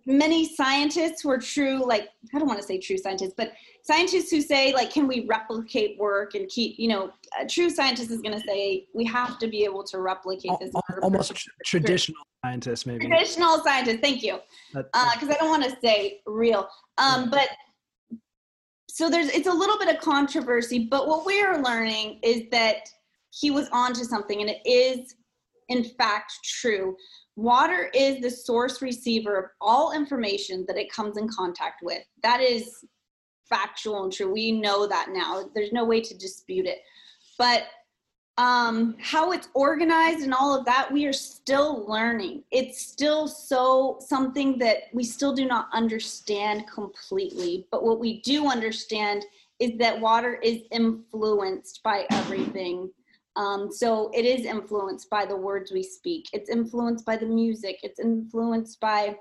[0.06, 3.52] many scientists were true like i don't want to say true scientists but
[3.84, 8.10] scientists who say like can we replicate work and keep you know a true scientist
[8.10, 11.36] is going to say we have to be able to replicate this Al- al- almost
[11.36, 13.08] tr- traditional scientists maybe.
[13.08, 14.40] Traditional scientists thank you.
[14.74, 16.68] Because I don't want to say real.
[16.98, 17.50] Um, but
[18.90, 22.90] so there's it's a little bit of controversy, but what we are learning is that
[23.32, 25.16] he was onto something, and it is
[25.70, 26.96] in fact true.
[27.36, 32.04] Water is the source receiver of all information that it comes in contact with.
[32.24, 32.84] That is
[33.48, 34.32] factual and true.
[34.34, 35.50] We know that now.
[35.54, 36.80] There's no way to dispute it.
[37.38, 37.64] But
[38.40, 42.42] um, how it's organized and all of that, we are still learning.
[42.52, 47.68] It's still so something that we still do not understand completely.
[47.70, 49.26] But what we do understand
[49.60, 52.90] is that water is influenced by everything.
[53.36, 56.28] Um, so it is influenced by the words we speak.
[56.32, 57.80] It's influenced by the music.
[57.84, 59.18] It's influenced by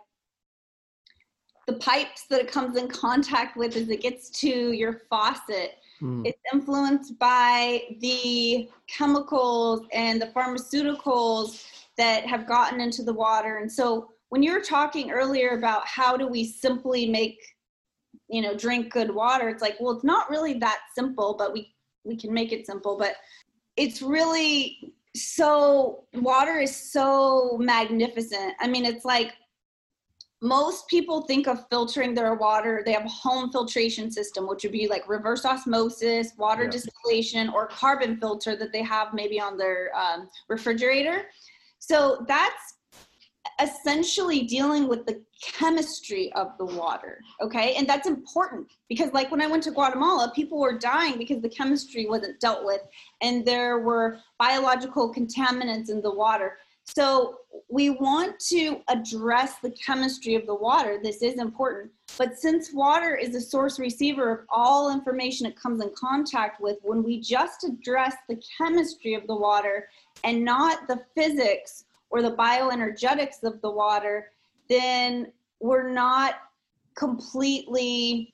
[1.66, 5.77] the pipes that it comes in contact with as it gets to your faucet.
[6.02, 6.26] Mm.
[6.26, 11.64] It's influenced by the chemicals and the pharmaceuticals
[11.96, 13.58] that have gotten into the water.
[13.58, 17.38] And so when you were talking earlier about how do we simply make,
[18.28, 21.74] you know, drink good water, it's like, well, it's not really that simple, but we
[22.04, 22.96] we can make it simple.
[22.96, 23.16] But
[23.76, 28.54] it's really so water is so magnificent.
[28.60, 29.32] I mean, it's like
[30.40, 34.72] most people think of filtering their water they have a home filtration system which would
[34.72, 36.70] be like reverse osmosis water Yeah.
[36.70, 41.26] distillation or carbon filter that they have maybe on their um, refrigerator.
[41.80, 42.76] So that's
[43.60, 47.74] essentially dealing with the chemistry of the water okay?
[47.76, 51.48] And that's important because like when i went to guatemala people were dying because the
[51.48, 52.82] chemistry wasn't dealt with
[53.22, 56.58] and there were biological contaminants in the water
[56.94, 60.98] so we want to address the chemistry of the water.
[61.02, 61.90] This is important.
[62.16, 66.78] But since water is a source receiver of all information it comes in contact with,
[66.82, 69.88] when we just address the chemistry of the water
[70.24, 74.30] and not the physics or the bioenergetics of the water,
[74.70, 76.36] then we're not
[76.94, 78.32] completely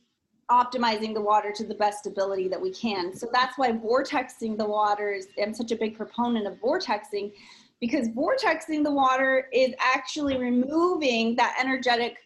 [0.51, 3.17] optimizing the water to the best ability that we can.
[3.17, 7.33] So that's why vortexing the water is, I'm such a big proponent of vortexing
[7.81, 12.17] because vortexing the water is actually removing that energetic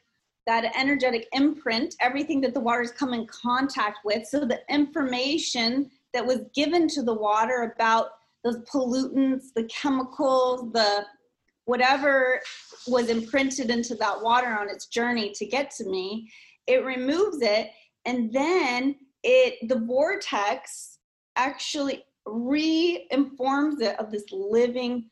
[0.47, 4.27] that energetic imprint everything that the water has come in contact with.
[4.27, 8.09] So the information that was given to the water about
[8.45, 11.05] those pollutants the chemicals the
[11.65, 12.41] whatever
[12.87, 16.31] was imprinted into that water on its journey to get to me
[16.69, 17.71] it removes it.
[18.05, 18.95] And then
[19.25, 20.99] it the vortex
[21.35, 25.07] actually re-informs it of this living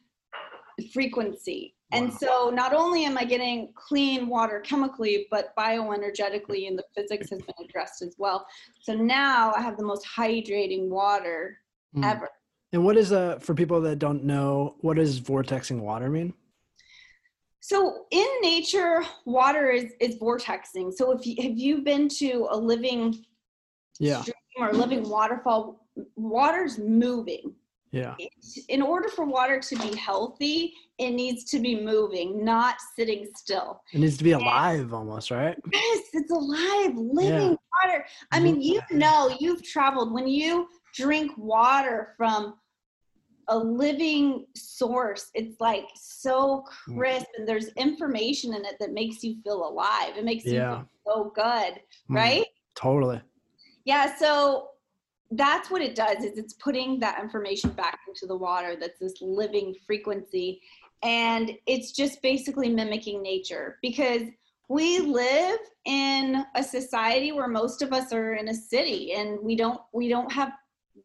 [0.93, 1.75] frequency.
[1.93, 7.31] And so not only am I getting clean water chemically, but bioenergetically and the physics
[7.31, 8.45] has been addressed as well.
[8.83, 11.59] So now I have the most hydrating water
[11.95, 12.05] Mm.
[12.05, 12.29] ever.
[12.73, 16.35] and what is uh for people that don't know what does vortexing water mean
[17.61, 20.93] So in nature, water is, is vortexing.
[20.93, 23.25] So if you, have you been to a living
[23.99, 27.55] yeah stream or living waterfall, water's moving.
[27.93, 28.15] Yeah.
[28.69, 33.81] in order for water to be healthy, it needs to be moving, not sitting still.
[33.93, 35.57] It needs to be alive almost, right?
[35.73, 38.05] Yes, it's alive, living water.
[38.33, 42.55] I mean, you know, you've traveled when you drink water from
[43.49, 45.31] a living source.
[45.35, 46.65] It's like so
[46.95, 50.17] crisp, and there's information in it that makes you feel alive.
[50.17, 51.81] It makes you feel so good,
[52.11, 52.47] Mm, right?
[52.75, 53.21] Totally.
[53.85, 54.71] Yeah, so
[55.33, 59.15] that's what it does is it's putting that information back into the water that's this
[59.21, 60.61] living frequency.
[61.03, 64.23] And it's just basically mimicking nature because
[64.69, 69.55] we live in a society where most of us are in a city and we
[69.55, 70.53] don't we don't have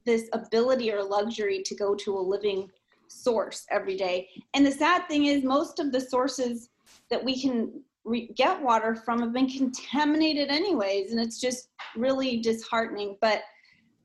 [0.05, 2.69] this ability or luxury to go to a living
[3.07, 4.29] source every day.
[4.53, 6.69] And the sad thing is most of the sources
[7.09, 12.37] that we can re- get water from have been contaminated anyways and it's just really
[12.37, 13.17] disheartening.
[13.21, 13.43] But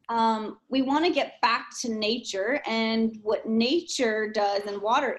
[0.09, 5.19] um, we want to get back to nature and what nature does and water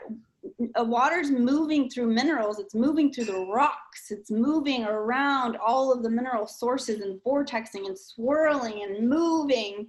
[0.80, 2.60] uh, water's moving through minerals.
[2.60, 4.12] It's moving through the rocks.
[4.12, 9.88] It's moving around all of the mineral sources and vortexing and swirling and moving.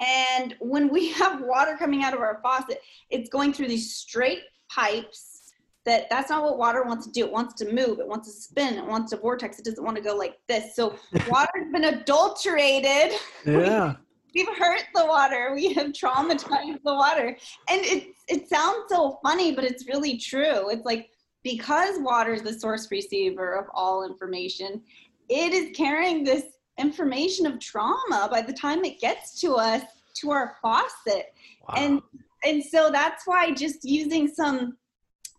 [0.00, 4.42] And when we have water coming out of our faucet it's going through these straight
[4.70, 5.40] pipes
[5.86, 7.24] that that's not what water wants to do.
[7.24, 8.00] It wants to move.
[8.00, 8.74] It wants to spin.
[8.74, 9.58] It wants to vortex.
[9.58, 10.76] It doesn't want to go like this.
[10.76, 10.96] So
[11.28, 13.12] water's been adulterated.
[13.46, 13.96] Yeah.
[14.34, 15.52] We've hurt the water.
[15.54, 17.36] We have traumatized the water.
[17.68, 20.70] And it it sounds so funny but it's really true.
[20.70, 21.10] It's like
[21.42, 24.82] because water is the source receiver of all information
[25.30, 26.44] it is carrying this
[26.78, 29.82] information of trauma by the time it gets to us
[30.16, 31.32] to our faucet.
[31.68, 31.74] Wow.
[31.76, 32.02] and
[32.44, 34.76] and so that's why just using some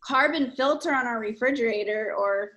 [0.01, 2.51] carbon filter on our refrigerator or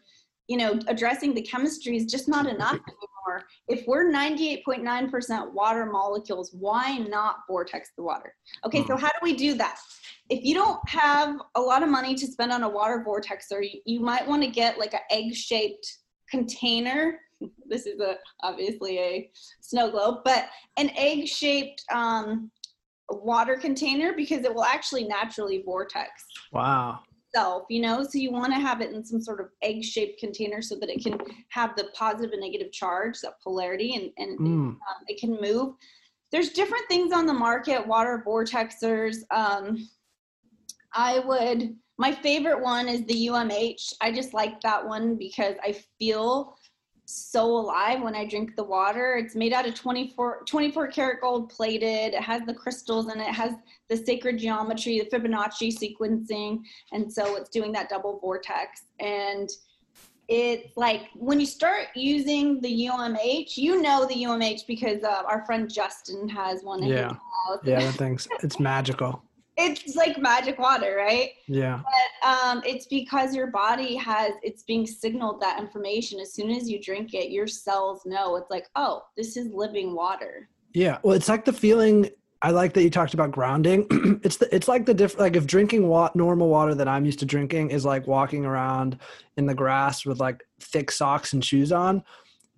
[0.49, 2.79] you know addressing the chemistry is just not enough
[3.27, 8.35] anymore if we're 98.9% water molecules why not vortex the water?
[8.65, 9.79] Okay so how do we do that?
[10.31, 13.81] If you don't have a lot of money to spend on a water vortexer you,
[13.85, 15.99] you might want to get like an egg shaped
[16.31, 17.19] container.
[17.69, 20.49] This is a obviously a snow globe but
[20.79, 22.51] an egg shaped um,
[23.11, 26.25] water container because it will actually naturally vortex.
[26.53, 27.01] Wow.
[27.35, 28.03] Itself, you know?
[28.03, 30.89] So you want to have it in some sort of egg shaped container so that
[30.89, 31.19] it can
[31.51, 34.69] have the positive and negative charge, that polarity, and, and Mm.
[34.71, 34.79] um,
[35.09, 35.75] it can move.
[36.31, 39.19] There's different things on the market, water vortexers.
[39.31, 39.89] Um,
[40.93, 43.95] I would, my favorite one is the UMH.
[44.01, 46.57] I just like that one because I feel
[47.07, 49.17] so alive when I drink the water.
[49.17, 52.15] It's made out of 24, 24 karat gold plated.
[52.15, 53.55] It has the crystals and it has
[53.89, 56.61] the sacred geometry, the Fibonacci sequencing.
[56.93, 58.85] And so it's doing that double vortex.
[59.01, 59.51] And
[60.29, 65.45] it's like when you start using the UMH, you know the UMH because uh, our
[65.45, 67.15] friend Justin has one in Yeah.
[67.63, 69.23] Yeah, that thing's it's magical.
[69.57, 71.31] It's like magic water, right?
[71.47, 71.81] Yeah.
[71.83, 76.19] But um, it's because your body has, it's being signaled that information.
[76.19, 78.37] As soon as you drink it, your cells know.
[78.37, 80.49] It's like, oh, this is living water.
[80.73, 80.99] Yeah.
[81.03, 82.11] Well, it's like the feeling
[82.45, 83.87] I like that you talked about grounding.
[84.23, 87.21] it's the it's like the diff like if drinking wa- normal water that I'm used
[87.21, 88.99] to drinking is like walking around
[89.39, 92.05] in the grass with like thick socks and shoes on.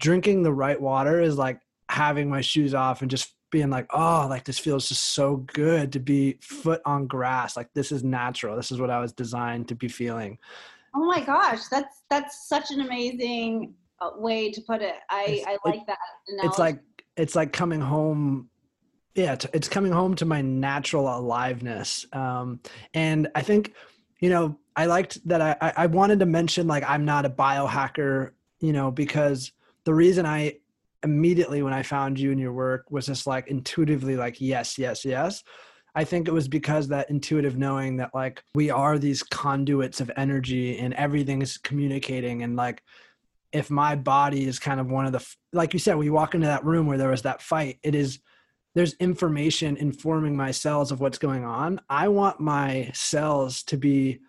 [0.00, 4.26] Drinking the right water is like having my shoes off and just being like, oh,
[4.28, 7.56] like this feels just so good to be foot on grass.
[7.56, 8.56] Like this is natural.
[8.56, 10.38] This is what I was designed to be feeling.
[10.94, 14.94] Oh my gosh, that's that's such an amazing uh, way to put it.
[15.10, 15.98] I It's- I it- like that.
[16.42, 16.80] it's like
[17.16, 18.48] it's like coming home
[19.14, 22.60] yeah it's, it's coming home to my natural aliveness um
[22.92, 23.72] and i think
[24.20, 28.32] you know i liked that I i wanted to mention like i'm not a biohacker
[28.60, 29.52] you know because
[29.84, 30.56] the reason i
[31.06, 35.04] immediately when i found you and your work was just like intuitively like yes yes
[35.04, 35.42] yes.
[35.98, 40.10] I think it was because that intuitive knowing that like we are these conduits of
[40.18, 42.82] energy and everything is communicating and like
[43.50, 46.48] if my body is kind of one of the like you said you walk into
[46.48, 48.18] that room where there was that fight it is
[48.76, 51.80] there's information informing my cells of what's going on.
[51.88, 54.20] I want my cells to be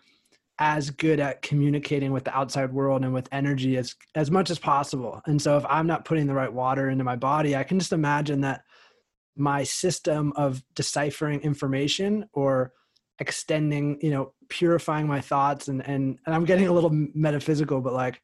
[0.59, 4.57] as good at communicating with the outside world and with energy as as much as
[4.57, 5.21] possible.
[5.25, 7.93] And so if i'm not putting the right water into my body i can just
[7.93, 8.63] imagine that
[9.35, 12.73] my system of deciphering information or
[13.19, 17.93] extending you know purifying my thoughts and and, and i'm getting a little metaphysical but
[17.93, 18.21] like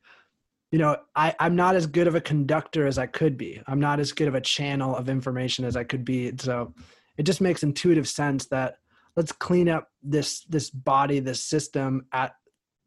[0.72, 3.62] you know I, i'm not as good of a conductor as i could be.
[3.68, 6.34] I'm not as good of a channel of information as i could be.
[6.40, 6.74] So
[7.18, 8.78] it just makes intuitive sense that
[9.16, 12.36] let's clean up this this body this system at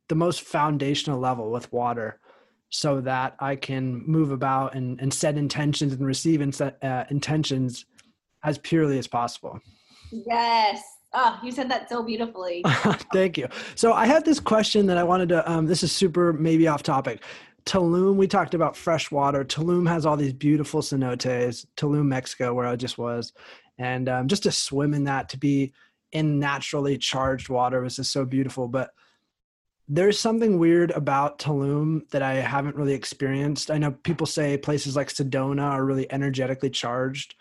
[0.08, 2.20] the most foundational level with water
[2.68, 6.52] so that i can move about and, and set intentions and receive in,
[6.82, 7.86] uh, intentions
[8.44, 9.60] as purely as possible
[10.10, 10.82] Yes.
[11.12, 12.62] Oh, you said that so beautifully.
[13.12, 13.48] Thank you.
[13.74, 15.50] So I had this question that I wanted to.
[15.50, 17.22] Um, this is super maybe off topic.
[17.64, 19.44] Tulum, we talked about fresh water.
[19.44, 21.66] Tulum has all these beautiful cenotes.
[21.76, 23.32] Tulum, Mexico, where I just was,
[23.78, 25.72] and um, just to swim in that, to be
[26.12, 28.68] in naturally charged water was just so beautiful.
[28.68, 28.90] But
[29.88, 33.70] there's something weird about Tulum that I haven't really experienced.
[33.70, 37.34] I know people say places like Sedona are really energetically charged.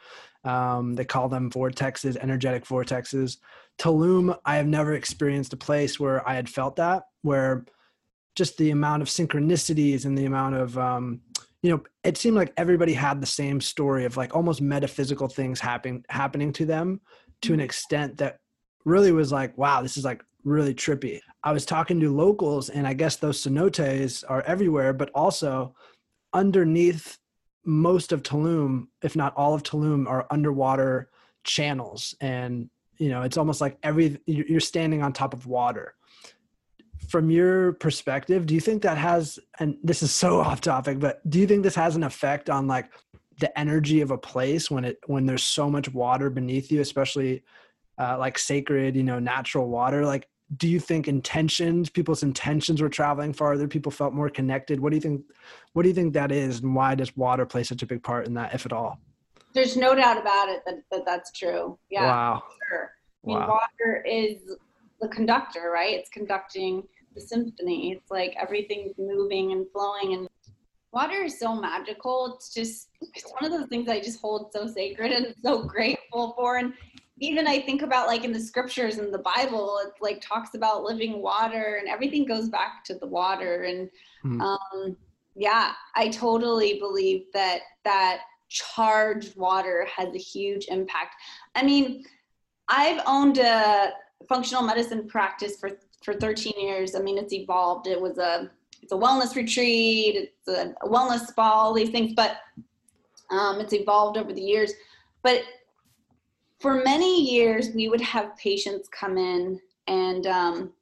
[0.44, 3.38] Um, they call them vortexes, energetic vortexes.
[3.80, 7.66] Tulum, I have never experienced a place where I had felt that, where
[8.36, 11.22] just the amount of synchronicities and the amount of, um,
[11.64, 15.60] you know, it seemed like everybody had the same story of like almost metaphysical things
[15.60, 17.02] happening happening to them
[17.42, 17.66] to an mm-hmm.
[17.66, 18.40] extent that
[18.86, 21.20] really was like, wow, this is like really trippy.
[21.44, 25.76] I was talking to locals, and I guess those cenotes are everywhere, but also
[26.34, 27.18] underneath
[27.66, 31.10] most of Tulum, if not all of Tulum, are underwater
[31.44, 35.96] channels, and you know it's almost like every you're standing on top of water.
[37.10, 39.40] From your perspective, do you think that has?
[39.60, 42.68] And this is so off topic, but do you think this has an effect on
[42.68, 42.90] like
[43.40, 47.44] the energy of a place when it when there's so much water beneath you, especially
[47.98, 50.06] uh, like sacred, you know, natural water?
[50.06, 50.28] Like,
[50.58, 54.80] do you think intentions people's intentions were traveling farther people felt more connected?
[54.80, 55.22] What do you think
[55.74, 58.28] what do you think that is and why does water play such a big part
[58.28, 59.00] in that if at all?
[59.54, 61.80] There's no doubt about it that, that that's true.
[61.90, 62.44] Yeah wow.
[62.70, 62.92] sure.
[63.24, 63.60] I mean wow.
[63.60, 64.42] water is
[65.02, 65.94] the conductor right?
[65.96, 66.84] It's conducting
[67.16, 67.94] the symphony.
[67.94, 70.30] It's like everything's moving and flowing and
[70.92, 72.36] water is so magical.
[72.36, 76.34] It's just it's one of those things i just hold so sacred and so grateful
[76.38, 76.74] for and
[77.20, 80.84] even I think about like in the scriptures in the Bible, it like talks about
[80.84, 83.64] living water and everything goes back to the water.
[83.64, 83.90] And
[84.24, 84.42] mm.
[84.42, 84.98] um,
[85.36, 91.16] yeah, I totally believe that that charged water has a huge impact.
[91.56, 92.04] I mean,
[92.68, 93.94] I've owned a
[94.28, 95.72] functional medicine practice for
[96.04, 96.96] for 13 years.
[96.96, 97.88] I mean, it's evolved.
[97.88, 98.52] It was a
[98.82, 102.38] it's a wellness retreat, it's a, a wellness spa, all these things, but
[103.32, 104.74] um, it's evolved over the years.
[105.24, 105.42] But
[106.60, 110.74] for many years, we would have patients come in and um,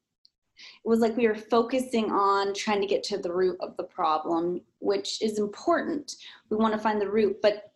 [0.84, 3.84] it was like we were focusing on trying to get to the root of the
[3.84, 6.16] problem, which is important.
[6.50, 7.42] We want to find the root.
[7.42, 7.72] But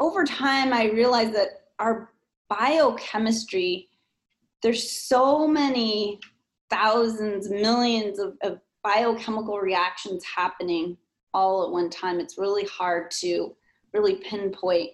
[0.00, 2.10] over time, I realized that our
[2.48, 3.88] biochemistry,
[4.62, 6.18] there's so many
[6.68, 10.96] thousands, millions of, of biochemical reactions happening
[11.32, 12.20] all at one time.
[12.20, 13.54] It's really hard to
[13.92, 14.90] really pinpoint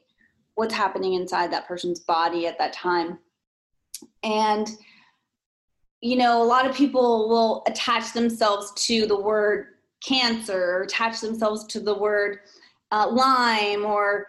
[0.61, 3.18] what's happening inside that person's body at that time.
[4.22, 4.68] And,
[6.02, 9.68] you know, a lot of people will attach themselves to the word
[10.04, 12.40] cancer or attach themselves to the word
[12.92, 14.26] uh, Lyme or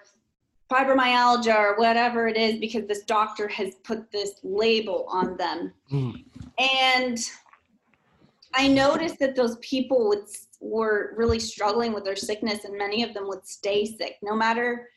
[0.71, 5.73] fibromyalgia or whatever it is because this doctor has put this label on them.
[5.91, 6.23] Mm.
[6.57, 7.19] And
[8.53, 10.23] I noticed that those people would,
[10.61, 14.88] were really struggling with their sickness, and many of them would stay sick no matter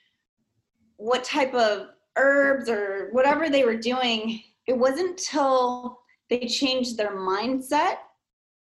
[1.04, 5.98] what type of herbs or whatever they were doing, it wasn't until
[6.30, 7.96] they changed their mindset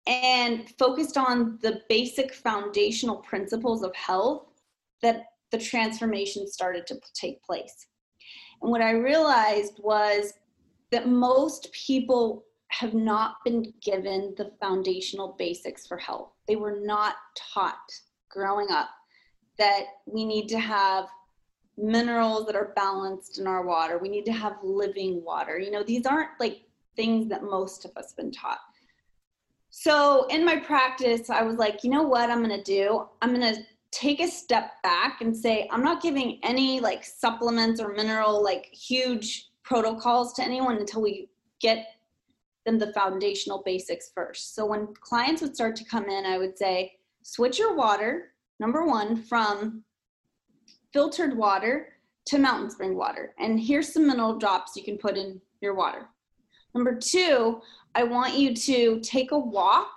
[0.05, 4.47] and focused on the basic foundational principles of health
[5.01, 7.87] that the transformation started to take place.
[8.61, 10.33] And what I realized was
[10.91, 16.31] that most people have not been given the foundational basics for health.
[16.49, 17.15] They were not
[17.53, 17.89] taught
[18.29, 18.89] growing up
[19.57, 21.07] that we need to have
[21.77, 23.97] minerals that are balanced in our water.
[23.97, 25.59] We need to have living water.
[25.59, 26.61] You know, these aren't like
[26.95, 28.59] things that most of us have been taught.
[29.69, 33.07] So in my practice, I was like, you know what I'm going to do?
[33.21, 33.61] I'm going to
[33.91, 38.67] take a step back and say, I'm not giving any like supplements or mineral, like
[38.73, 41.87] huge protocols to anyone until we get
[42.65, 44.55] them the foundational basics first.
[44.55, 48.85] So when clients would start to come in, I would say, switch your water, number
[48.85, 49.83] one, from
[50.95, 51.89] filtered water
[52.23, 53.35] to mountain spring water.
[53.37, 56.07] And here's some mineral drops you can put in your water.
[56.73, 57.61] Number two,
[57.95, 59.91] I want you to take a walk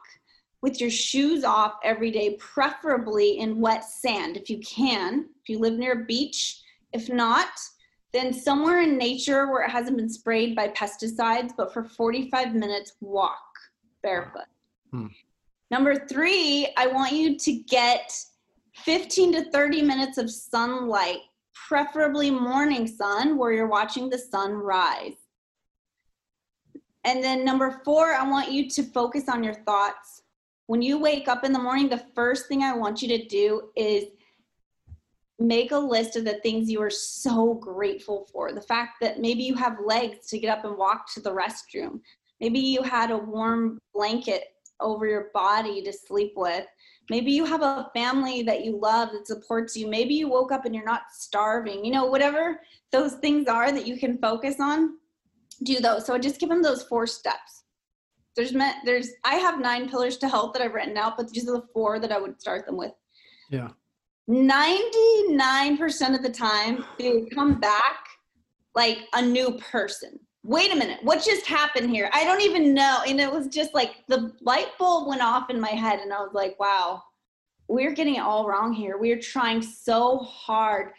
[0.61, 5.61] with your shoes off every day, preferably in wet sand if you can, if you
[5.61, 6.63] live near a beach.
[6.93, 7.51] If not,
[8.13, 12.95] then somewhere in nature where it hasn't been sprayed by pesticides, but for 45 minutes,
[13.01, 13.39] walk
[14.03, 14.49] barefoot.
[14.91, 15.07] Hmm.
[15.71, 18.13] Number three, I want you to get
[18.85, 21.19] 15 to 30 minutes of sunlight,
[21.55, 25.17] preferably morning sun, where you're watching the sun rise.
[27.05, 30.23] And then number four, I want you to focus on your thoughts.
[30.67, 33.71] When you wake up in the morning, the first thing I want you to do
[33.77, 34.05] is
[35.39, 38.53] make a list of the things you are so grateful for.
[38.53, 42.01] The fact that maybe you have legs to get up and walk to the restroom.
[42.41, 44.45] Maybe you had a warm blanket
[44.81, 46.67] over your body to sleep with.
[47.11, 49.89] Maybe you have a family that you love that supports you.
[49.89, 51.85] Maybe you woke up and you're not starving.
[51.85, 52.61] You know, whatever
[52.93, 54.99] those things are that you can focus on,
[55.63, 56.07] do those.
[56.07, 57.65] So just give them those four steps.
[58.37, 58.55] There's
[58.85, 61.67] there's I have nine pillars to health that I've written out, but these are the
[61.73, 62.93] four that I would start them with.
[63.51, 63.69] Yeah.
[64.29, 68.07] 99% of the time they come back
[68.75, 72.11] like a new person wait a minute what just happened here?
[72.13, 73.03] I don't even know.
[73.07, 76.21] And it was just like the light bulb went off in my head and i
[76.21, 77.03] was like wow
[77.69, 78.97] we're getting it all wrong here.
[78.97, 80.93] We're trying so hard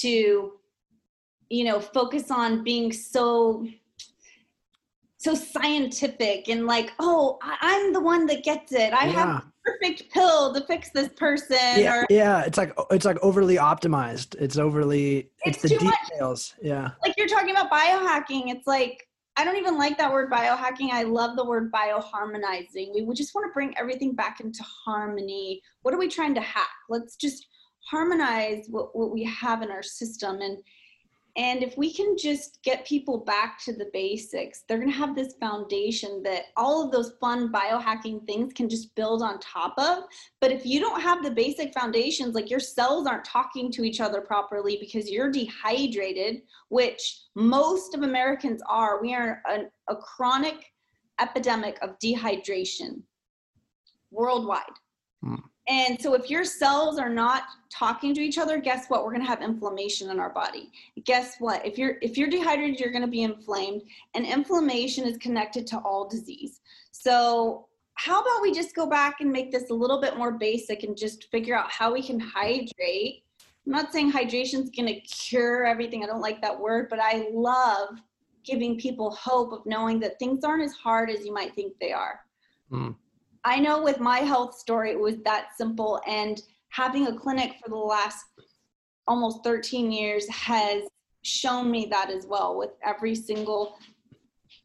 [0.00, 0.52] to
[1.50, 3.66] you know focus on being so
[5.18, 8.92] so scientific and like oh I, am the one that gets it.
[8.94, 9.12] I yeah.
[9.12, 13.56] have perfect pill to fix this person yeah, or, yeah it's like it's like overly
[13.56, 14.36] optimized.
[14.38, 16.66] It's overly it's, it's the details much.
[16.66, 16.90] yeah.
[17.02, 18.52] Like you're talking about biohacking.
[18.52, 19.06] It's like
[19.36, 20.90] i don't even like that word biohacking.
[20.92, 23.06] I love the word bioharmonizing.
[23.06, 25.60] We just want to bring everything back into harmony.
[25.82, 26.68] What are we trying to hack?
[26.88, 27.46] Let's just
[27.90, 30.40] harmonize what, what we have in our system.
[30.40, 30.58] And
[31.36, 35.16] and if we can just get people back to the basics, they're going to have
[35.16, 40.04] this foundation that all of those fun biohacking things can just build on top of.
[40.40, 44.00] But if you don't have the basic foundations, like your cells aren't talking to each
[44.00, 49.62] other properly because you're dehydrated, which most of Americans are, we are a,
[49.92, 50.72] a chronic
[51.20, 53.02] epidemic of dehydration
[54.12, 54.62] worldwide.
[55.20, 55.34] Hmm.
[55.66, 59.04] And so, if your cells are not talking to each other, guess what?
[59.04, 60.70] We're going to have inflammation in our body.
[61.04, 61.64] Guess what?
[61.64, 63.82] If you're if you're dehydrated, you're going to be inflamed,
[64.14, 66.60] and inflammation is connected to all disease.
[66.90, 70.82] So, how about we just go back and make this a little bit more basic
[70.82, 73.24] and just figure out how we can hydrate?
[73.66, 76.04] I'm not saying hydration is going to cure everything.
[76.04, 77.98] I don't like that word, but I love
[78.44, 81.92] giving people hope of knowing that things aren't as hard as you might think they
[81.92, 82.20] are.
[82.70, 82.94] Mm.
[83.44, 86.00] I know with my health story, it was that simple.
[86.06, 86.40] And
[86.70, 88.24] having a clinic for the last
[89.06, 90.82] almost 13 years has
[91.22, 92.56] shown me that as well.
[92.56, 93.76] With every single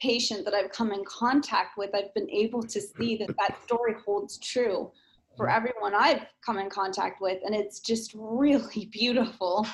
[0.02, 3.96] patient that I've come in contact with, I've been able to see that that story
[4.06, 4.92] holds true
[5.36, 5.58] for mm-hmm.
[5.58, 7.40] everyone I've come in contact with.
[7.46, 9.68] And it's just really beautiful.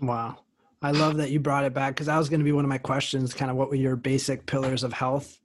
[0.00, 0.38] Wow.
[0.84, 2.68] I love that you brought it back because that was going to be one of
[2.68, 3.34] my questions.
[3.34, 5.38] Kind of what were your basic pillars of health?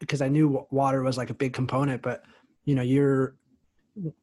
[0.00, 2.24] Because I, I knew water was like a big component, but
[2.64, 3.34] you know you're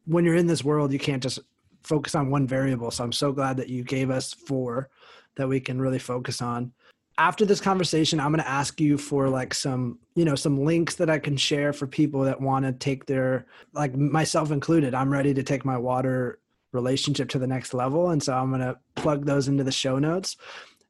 [0.06, 1.38] when you're in this world you can't just
[1.82, 2.90] focus on one variable.
[2.90, 4.90] So i'm so glad that you gave us four
[5.36, 6.72] that we can really focus on.
[7.18, 10.94] After this conversation i'm going to ask you for like some you know some links
[10.96, 14.94] that i can share for people that want to take their like myself included.
[14.94, 16.38] I'm ready to take my water
[16.72, 18.10] relationship to the next level.
[18.10, 20.36] And so i'm going to plug those into the show notes.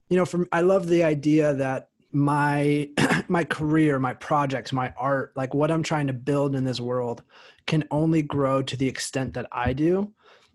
[0.09, 2.89] You know from i love the idea that my
[3.29, 7.23] my career my projects my art like what i'm trying to build in this world
[7.67, 10.13] can only grow to the extent that i do.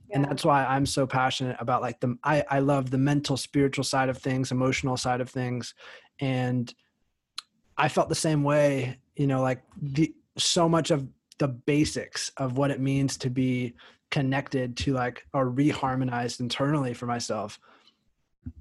[0.09, 0.17] Yeah.
[0.17, 3.83] and that's why i'm so passionate about like the I, I love the mental spiritual
[3.83, 5.73] side of things emotional side of things.
[6.19, 6.73] And
[7.77, 11.07] i felt the same way you know like the so much of
[11.39, 13.75] the basics of what it means to be
[14.09, 17.59] connected to like or reharmonized internally for myself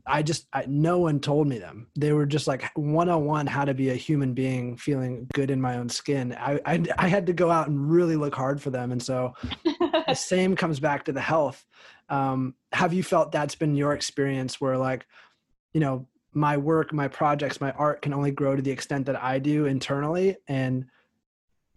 [0.06, 1.88] I just I, no one told me them.
[1.98, 5.76] They were just like 101 how to be a human being feeling good in my
[5.76, 6.36] own skin.
[6.38, 9.34] I I, I had to go out and really look hard for them, and so
[9.64, 11.64] the same comes back to the health.
[12.08, 15.06] Um, have you felt that's been your experience where like,
[15.72, 19.22] you know, my work, my projects, my art can only grow to the extent that
[19.22, 20.86] I do internally, and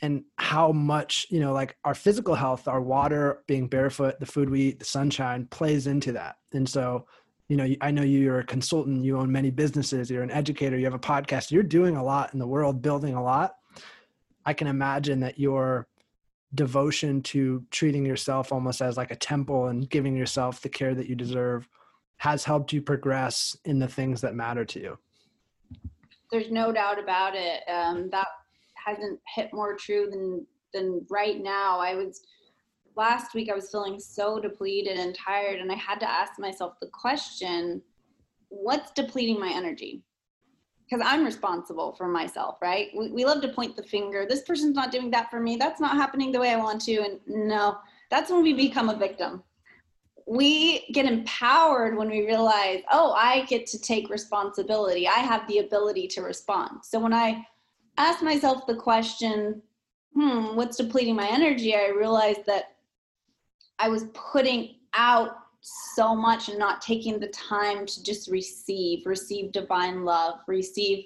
[0.02, 4.50] and how much you know like our physical health our water being barefoot the food
[4.50, 7.06] we eat the sunshine plays into that and so
[7.50, 10.86] you know i know you're a consultant you own many businesses you're an educator you
[10.86, 13.56] have a podcast you're doing a lot in the world building a lot.
[14.46, 15.88] I can imagine that your
[16.56, 21.08] devotion to treating yourself almost as like a temple and giving yourself the care that
[21.08, 21.68] you deserve
[22.18, 24.98] has helped you progress in the things that matter to you.
[26.32, 27.62] There's no doubt about it.
[27.70, 28.28] Um, that
[28.74, 31.80] hasn't hit more true than than right now.
[31.80, 32.22] I was
[32.96, 36.74] last week I was feeling so depleted and tired, and I had to ask myself
[36.82, 37.82] the question
[38.50, 40.04] what's depleting my energy?
[40.90, 42.90] Because I'm responsible for myself, right?
[42.98, 44.26] We, we love to point the finger.
[44.28, 45.56] This person's not doing that for me.
[45.56, 46.98] That's not happening the way I want to.
[46.98, 47.78] And no,
[48.10, 49.44] that's when we become a victim.
[50.26, 55.08] We get empowered when we realize, oh, I get to take responsibility.
[55.08, 56.84] I have the ability to respond.
[56.84, 57.46] So when I
[57.98, 59.62] ask myself the question,
[60.16, 61.76] hmm, what's depleting my energy?
[61.76, 62.78] I realized that
[63.80, 69.52] I was putting out so much and not taking the time to just receive, receive
[69.52, 71.06] divine love, receive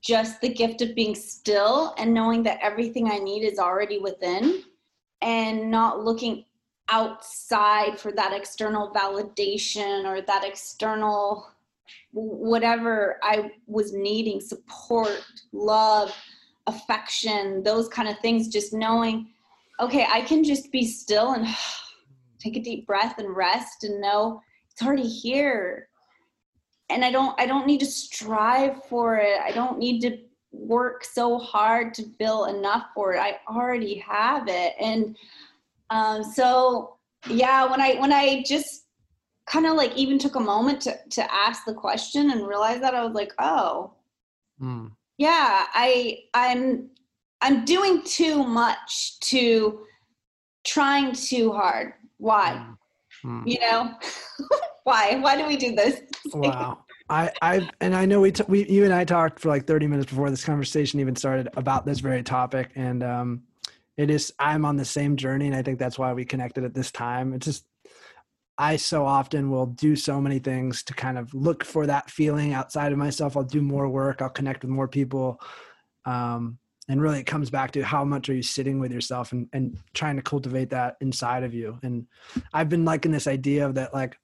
[0.00, 4.62] just the gift of being still and knowing that everything I need is already within
[5.20, 6.44] and not looking
[6.88, 11.46] outside for that external validation or that external
[12.12, 16.14] whatever I was needing support, love,
[16.66, 18.48] affection, those kind of things.
[18.48, 19.28] Just knowing,
[19.78, 21.46] okay, I can just be still and
[22.40, 25.88] take a deep breath and rest and know it's already here.
[26.88, 29.40] And I don't I don't need to strive for it.
[29.40, 30.18] I don't need to
[30.52, 33.20] work so hard to feel enough for it.
[33.20, 34.74] I already have it.
[34.80, 35.16] And
[35.90, 36.96] um, so
[37.28, 38.86] yeah, when I when I just
[39.46, 42.94] kind of like even took a moment to to ask the question and realize that
[42.94, 43.92] I was like, oh,
[44.60, 44.90] mm.
[45.18, 46.90] yeah, I I'm
[47.40, 49.80] I'm doing too much to
[50.64, 51.94] trying too hard.
[52.20, 52.66] Why?
[53.24, 53.42] Mm.
[53.46, 53.94] You know,
[54.84, 55.16] why?
[55.16, 56.00] Why do we do this?
[56.34, 56.84] wow.
[57.08, 59.88] I, I, and I know we, t- we, you and I talked for like 30
[59.88, 62.70] minutes before this conversation even started about this very topic.
[62.76, 63.42] And, um,
[63.96, 65.46] it is, I'm on the same journey.
[65.46, 67.32] And I think that's why we connected at this time.
[67.32, 67.64] It's just,
[68.56, 72.52] I so often will do so many things to kind of look for that feeling
[72.52, 73.36] outside of myself.
[73.36, 74.22] I'll do more work.
[74.22, 75.40] I'll connect with more people.
[76.04, 76.58] Um,
[76.90, 79.78] and really it comes back to how much are you sitting with yourself and, and
[79.94, 81.78] trying to cultivate that inside of you.
[81.84, 82.06] And
[82.52, 84.18] I've been liking this idea of that, like,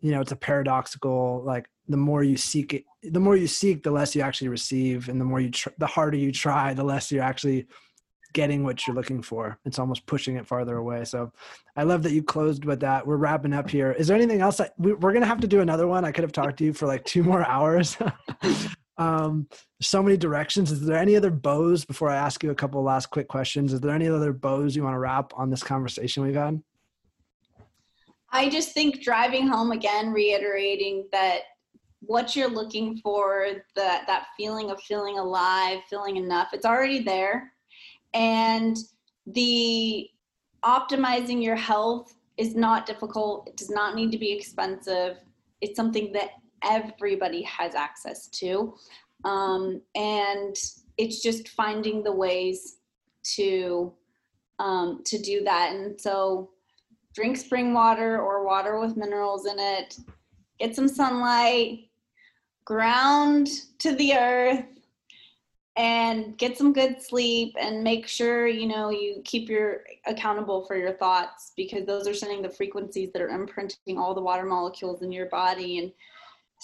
[0.00, 3.82] you know, it's a paradoxical, like the more you seek it, the more you seek,
[3.82, 5.10] the less you actually receive.
[5.10, 7.66] And the more you, tr- the harder you try, the less you're actually
[8.32, 9.58] getting what you're looking for.
[9.66, 11.04] It's almost pushing it farther away.
[11.04, 11.30] So
[11.76, 13.06] I love that you closed with that.
[13.06, 13.92] We're wrapping up here.
[13.92, 14.60] Is there anything else?
[14.60, 16.06] I, we, are to have to do another one.
[16.06, 17.98] I could have talked to you for like two more hours.
[18.98, 19.48] um,
[19.80, 20.70] so many directions.
[20.70, 23.72] Is there any other bows before I ask you a couple last quick questions?
[23.72, 26.62] Is there any other bows you want to wrap on this conversation we've had?
[28.30, 31.40] I just think driving home again, reiterating that
[32.00, 37.52] what you're looking for, that that feeling of feeling alive, feeling enough, it's already there
[38.14, 38.76] and
[39.26, 40.08] the
[40.64, 45.18] optimizing your health is not difficult it does not need to be expensive
[45.60, 46.30] it's something that
[46.64, 48.74] everybody has access to.
[49.24, 50.56] Um, and
[50.98, 52.78] it's just finding the ways
[53.36, 53.92] to
[54.58, 55.74] um, to do that.
[55.74, 56.50] And so
[57.14, 59.96] drink spring water or water with minerals in it
[60.62, 61.90] get some sunlight
[62.64, 63.48] ground
[63.78, 64.64] to the earth
[65.76, 70.76] and get some good sleep and make sure you know you keep your accountable for
[70.76, 75.02] your thoughts because those are sending the frequencies that are imprinting all the water molecules
[75.02, 75.78] in your body.
[75.78, 75.92] And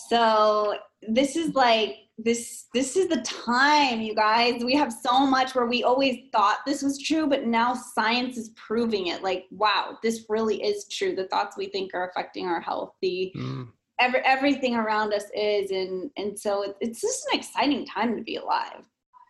[0.08, 5.54] so this is like this this is the time you guys we have so much
[5.54, 9.96] where we always thought this was true but now science is proving it like wow
[10.02, 13.68] this really is true the thoughts we think are affecting our health the mm.
[14.00, 18.22] every, everything around us is and and so it, it's just an exciting time to
[18.22, 18.84] be alive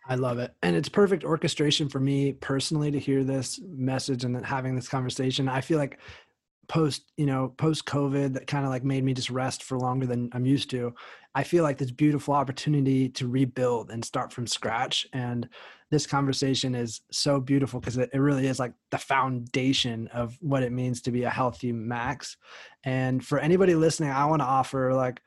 [0.07, 0.55] I love it.
[0.63, 4.87] And it's perfect orchestration for me personally to hear this message and then having this
[4.87, 5.47] conversation.
[5.47, 5.99] I feel like
[6.69, 10.05] post, you know, post COVID that kind of like made me just rest for longer
[10.05, 10.93] than I'm used to.
[11.35, 15.07] I feel like this beautiful opportunity to rebuild and start from scratch.
[15.11, 15.49] And
[15.91, 20.63] this conversation is so beautiful because it, it really is like the foundation of what
[20.63, 22.37] it means to be a healthy max.
[22.83, 25.21] And for anybody listening, I want to offer like,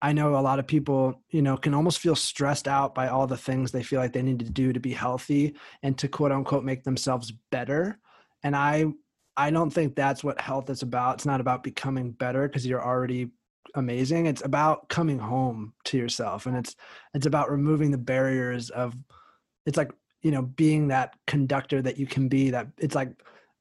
[0.00, 3.26] I know a lot of people, you know, can almost feel stressed out by all
[3.26, 6.32] the things they feel like they need to do to be healthy and to quote
[6.32, 7.98] unquote make themselves better.
[8.42, 8.92] And I
[9.36, 11.16] I don't think that's what health is about.
[11.16, 13.30] It's not about becoming better because you're already
[13.74, 14.26] amazing.
[14.26, 16.76] It's about coming home to yourself and it's
[17.14, 18.94] it's about removing the barriers of
[19.66, 19.90] it's like,
[20.22, 23.10] you know, being that conductor that you can be that it's like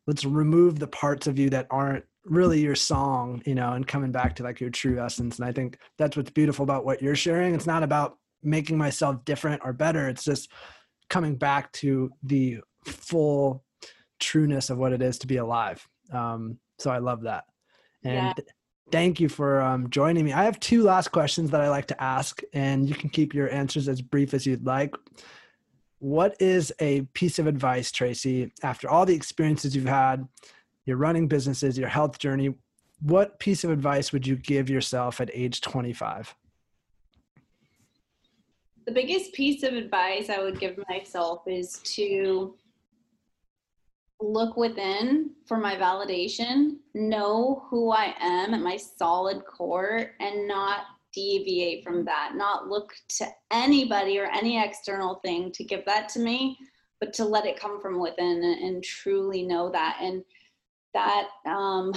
[0.05, 4.11] let's remove the parts of you that aren't really your song, you know, and coming
[4.11, 5.39] back to like your true essence.
[5.39, 7.55] And I think that's what's beautiful about what you're sharing.
[7.55, 10.07] It's not about making myself different or better.
[10.07, 10.51] It's just
[11.09, 13.62] coming back to the full
[14.23, 15.87] trueness of what it is to be alive.
[16.11, 17.45] Um, so I love that.
[18.03, 18.43] And yeah.
[18.91, 20.33] thank you for um, joining me.
[20.33, 23.51] I have two last questions that I like to ask, and you can keep your
[23.51, 24.95] answers as brief as you'd like.
[25.99, 30.27] What is a piece of advice, Tracy, after all the experiences you've had
[30.85, 32.53] your running businesses, your health journey,
[32.99, 36.35] what piece of advice would you give yourself at age 25?
[38.85, 42.55] The biggest piece of advice I would give myself is to
[44.19, 50.81] look within for my validation, know who I am at my solid core, and not
[51.13, 56.19] deviate from that, not look to anybody or any external thing to give that to
[56.19, 56.57] me,
[56.99, 59.97] but to let it come from within and, and truly know that.
[60.01, 60.23] And
[60.93, 61.93] that um,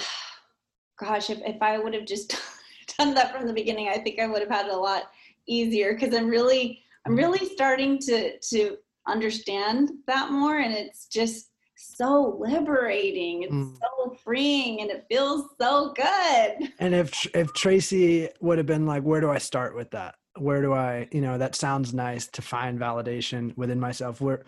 [0.99, 2.37] gosh, if, if I would have just
[2.99, 5.11] done that from the beginning, I think I would have had it a lot
[5.47, 7.19] easier because I'm really, I'm mm-hmm.
[7.19, 10.59] really starting to, to understand that more.
[10.59, 11.51] And it's just
[11.97, 13.43] so liberating.
[13.45, 13.77] It's mm.
[13.77, 16.73] so freeing and it feels so good.
[16.79, 20.17] And if, if Tracy would have been like, where do I start with that?
[20.39, 24.21] Where do I, you know, that sounds nice to find validation within myself.
[24.21, 24.45] Where,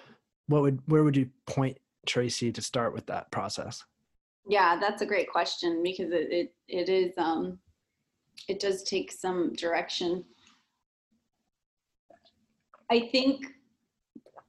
[0.46, 3.84] what would, where would you point Tracy to start with that process?
[4.46, 7.59] Yeah, that's a great question because it, it, it is, um,
[8.49, 10.24] it does take some direction.
[12.90, 13.46] I think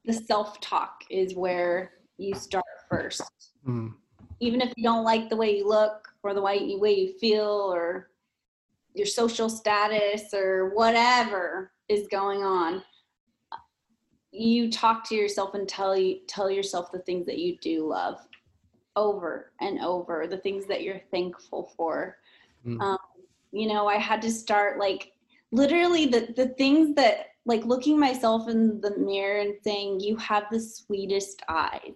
[0.04, 3.52] the self-talk is where you start first.
[3.66, 3.94] Mm.
[4.40, 7.18] Even if you don't like the way you look or the way you, way you
[7.18, 8.10] feel or
[8.94, 12.82] your social status or whatever is going on,
[14.32, 18.18] you talk to yourself and tell you tell yourself the things that you do love
[18.96, 22.18] over and over, the things that you're thankful for.
[22.66, 22.80] Mm.
[22.80, 22.98] Um,
[23.52, 25.12] you know, I had to start like
[25.52, 30.44] literally the the things that like looking myself in the mirror and saying, You have
[30.50, 31.94] the sweetest eyes.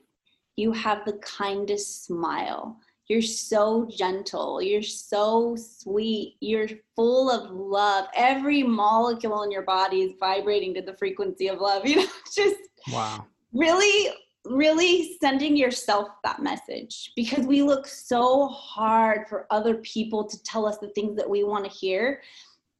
[0.56, 2.78] You have the kindest smile.
[3.08, 4.62] You're so gentle.
[4.62, 6.36] You're so sweet.
[6.40, 8.06] You're full of love.
[8.14, 11.84] Every molecule in your body is vibrating to the frequency of love.
[11.86, 12.56] You know, just
[12.92, 13.26] wow.
[13.52, 14.14] Really,
[14.46, 20.66] really sending yourself that message because we look so hard for other people to tell
[20.66, 22.20] us the things that we want to hear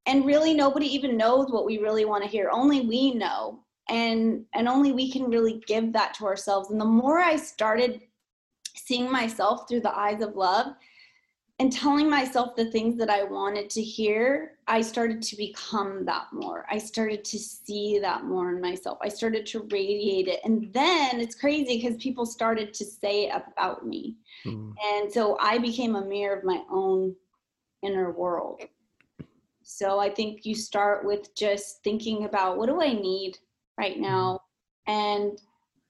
[0.06, 4.44] and really nobody even knows what we really want to hear only we know and
[4.54, 6.70] and only we can really give that to ourselves.
[6.70, 8.02] And the more i started
[8.76, 10.74] seeing myself through the eyes of love
[11.60, 16.26] and telling myself the things that i wanted to hear i started to become that
[16.32, 16.66] more.
[16.70, 18.98] I started to see that more in myself.
[19.02, 20.40] I started to radiate it.
[20.44, 24.16] And then it's crazy because people started to say it about me.
[24.44, 24.74] Mm.
[24.92, 27.14] and so i became a mirror of my own
[27.84, 28.62] inner world.
[29.62, 33.38] So I think you start with just thinking about what do I need
[33.78, 34.40] right now?
[34.86, 35.38] And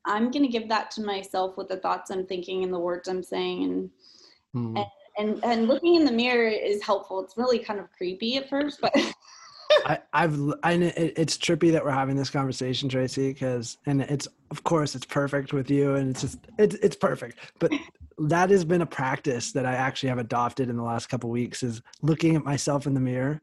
[0.06, 3.08] I'm going to give that to myself with the thoughts I'm thinking and the words
[3.08, 3.64] I'm saying.
[3.64, 3.90] And,
[4.54, 4.86] mm.
[5.18, 7.20] and, and, and, looking in the mirror is helpful.
[7.20, 8.94] It's really kind of creepy at first, but.
[9.86, 14.62] I, I've I it's trippy that we're having this conversation, Tracy, because and it's of
[14.62, 17.38] course it's perfect with you, and it's just it's it's perfect.
[17.58, 17.72] But
[18.18, 21.62] that has been a practice that I actually have adopted in the last couple weeks
[21.62, 23.40] is looking at myself in the mirror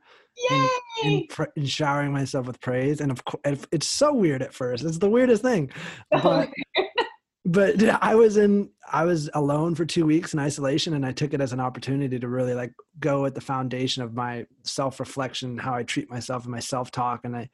[0.49, 0.69] and,
[1.03, 3.01] and, and, showering myself with praise.
[3.01, 4.83] And of course, it's so weird at first.
[4.83, 5.71] It's the weirdest thing.
[6.09, 6.49] But,
[7.45, 11.33] but I was in, I was alone for two weeks in isolation and I took
[11.33, 15.57] it as an opportunity to really like go at the foundation of my self reflection,
[15.57, 17.21] how I treat myself and my self talk.
[17.23, 17.49] And I,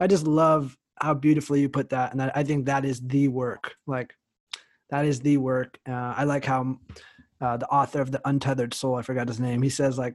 [0.00, 2.12] I just love how beautifully you put that.
[2.12, 3.74] And I think that is the work.
[3.86, 4.14] Like
[4.90, 5.78] that is the work.
[5.88, 6.78] Uh, I like how
[7.40, 9.62] uh, the author of the Untethered Soul, I forgot his name.
[9.62, 10.14] He says like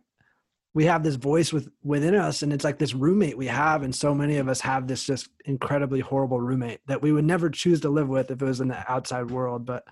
[0.74, 3.96] we have this voice with within us and it's like this roommate we have and
[3.96, 7.82] so many of us have this just incredibly horrible roommate that we would never choose
[7.82, 9.84] to live with if it was in the outside world but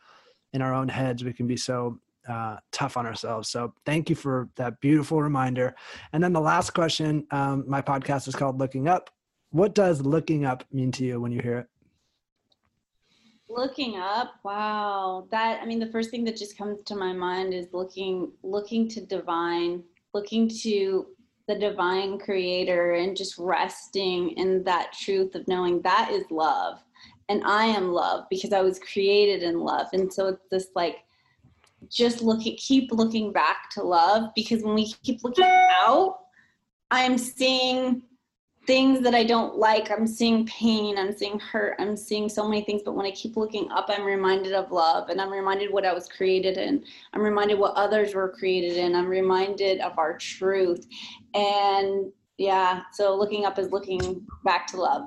[0.53, 3.49] in our own heads we can be so uh, tough on ourselves.
[3.49, 5.75] So thank you for that beautiful reminder.
[6.13, 9.09] And then the last question um, my podcast is called looking up.
[9.49, 11.67] What does looking up mean to you when you hear it?
[13.49, 14.36] Looking up?
[14.43, 15.27] Wow.
[15.32, 18.88] That i mean the first thing that just comes to my mind is looking looking
[18.89, 19.84] to divine
[20.14, 21.07] looking to
[21.47, 26.82] the divine creator and just resting in that truth of knowing that is love
[27.32, 29.88] and I am love because I was created in love.
[29.93, 30.97] And so it's this like
[31.89, 36.20] just looking keep looking back to love because when we keep looking out,
[36.91, 38.03] I am seeing
[38.72, 39.91] things that I don't like.
[39.91, 42.82] I'm seeing pain, I'm seeing hurt, I'm seeing so many things.
[42.86, 45.91] But when I keep looking up, I'm reminded of love and I'm reminded what I
[45.91, 46.86] was created in.
[47.11, 48.95] I'm reminded what others were created in.
[48.95, 50.88] I'm reminded of our truth.
[51.34, 55.03] And yeah, so looking up is looking back to love.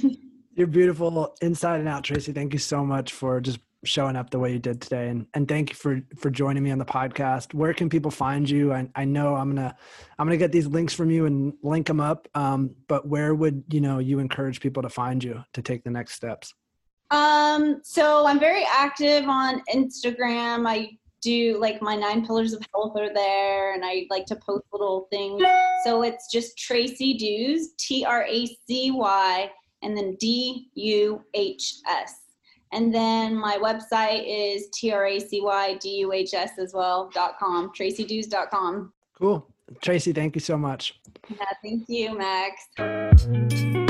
[0.54, 2.32] You're beautiful inside and out, Tracy.
[2.32, 5.08] Thank you so much for just showing up the way you did today.
[5.08, 7.54] And and thank you for for joining me on the podcast.
[7.54, 8.72] Where can people find you?
[8.72, 9.76] I, I know i'm gonna
[10.18, 12.28] i'm gonna get these links from you and link them up.
[12.34, 15.90] Um, but where would you know you encourage people to find you to take the
[15.90, 16.54] next steps?
[17.10, 20.66] Um so i'm very active on instagram.
[20.68, 24.64] I do like my nine pillars of health are there and i like to post
[24.72, 25.42] little things.
[25.84, 29.50] So it's just tracy duhs t-r-a-c-y
[29.82, 32.14] and then d-u-h-s
[32.72, 38.92] and then my website is T-R-A-C-Y-D-U-H-S as well, dot com, tracyduhs.com.
[39.18, 39.46] Cool.
[39.82, 40.98] Tracy, thank you so much.
[41.28, 43.87] Yeah, thank you, Max.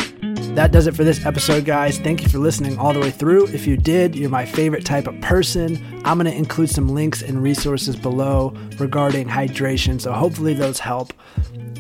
[0.59, 2.01] That does it for this episode, guys.
[2.01, 3.47] Thank you for listening all the way through.
[3.47, 5.77] If you did, you're my favorite type of person.
[6.05, 11.13] I'm going to include some links and resources below regarding hydration, so hopefully those help.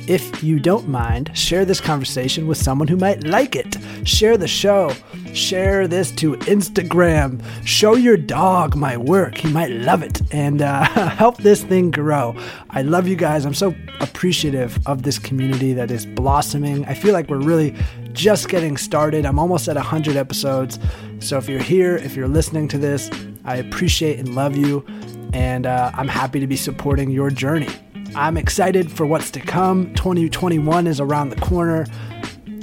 [0.06, 3.76] If you don't mind, share this conversation with someone who might like it.
[4.04, 4.94] Share the show.
[5.34, 7.44] Share this to Instagram.
[7.66, 9.36] Show your dog my work.
[9.36, 12.34] He might love it and uh, help this thing grow.
[12.70, 13.44] I love you guys.
[13.44, 16.86] I'm so appreciative of this community that is blossoming.
[16.86, 17.74] I feel like we're really
[18.12, 19.24] just getting started.
[19.26, 20.78] I'm almost at 100 episodes.
[21.20, 23.10] So if you're here, if you're listening to this,
[23.44, 24.84] I appreciate and love you.
[25.32, 27.68] And uh, I'm happy to be supporting your journey.
[28.14, 29.94] I'm excited for what's to come.
[29.94, 31.86] 2021 is around the corner.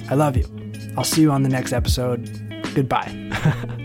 [0.10, 0.46] I love you.
[0.98, 2.30] I'll see you on the next episode.
[2.74, 3.76] Goodbye.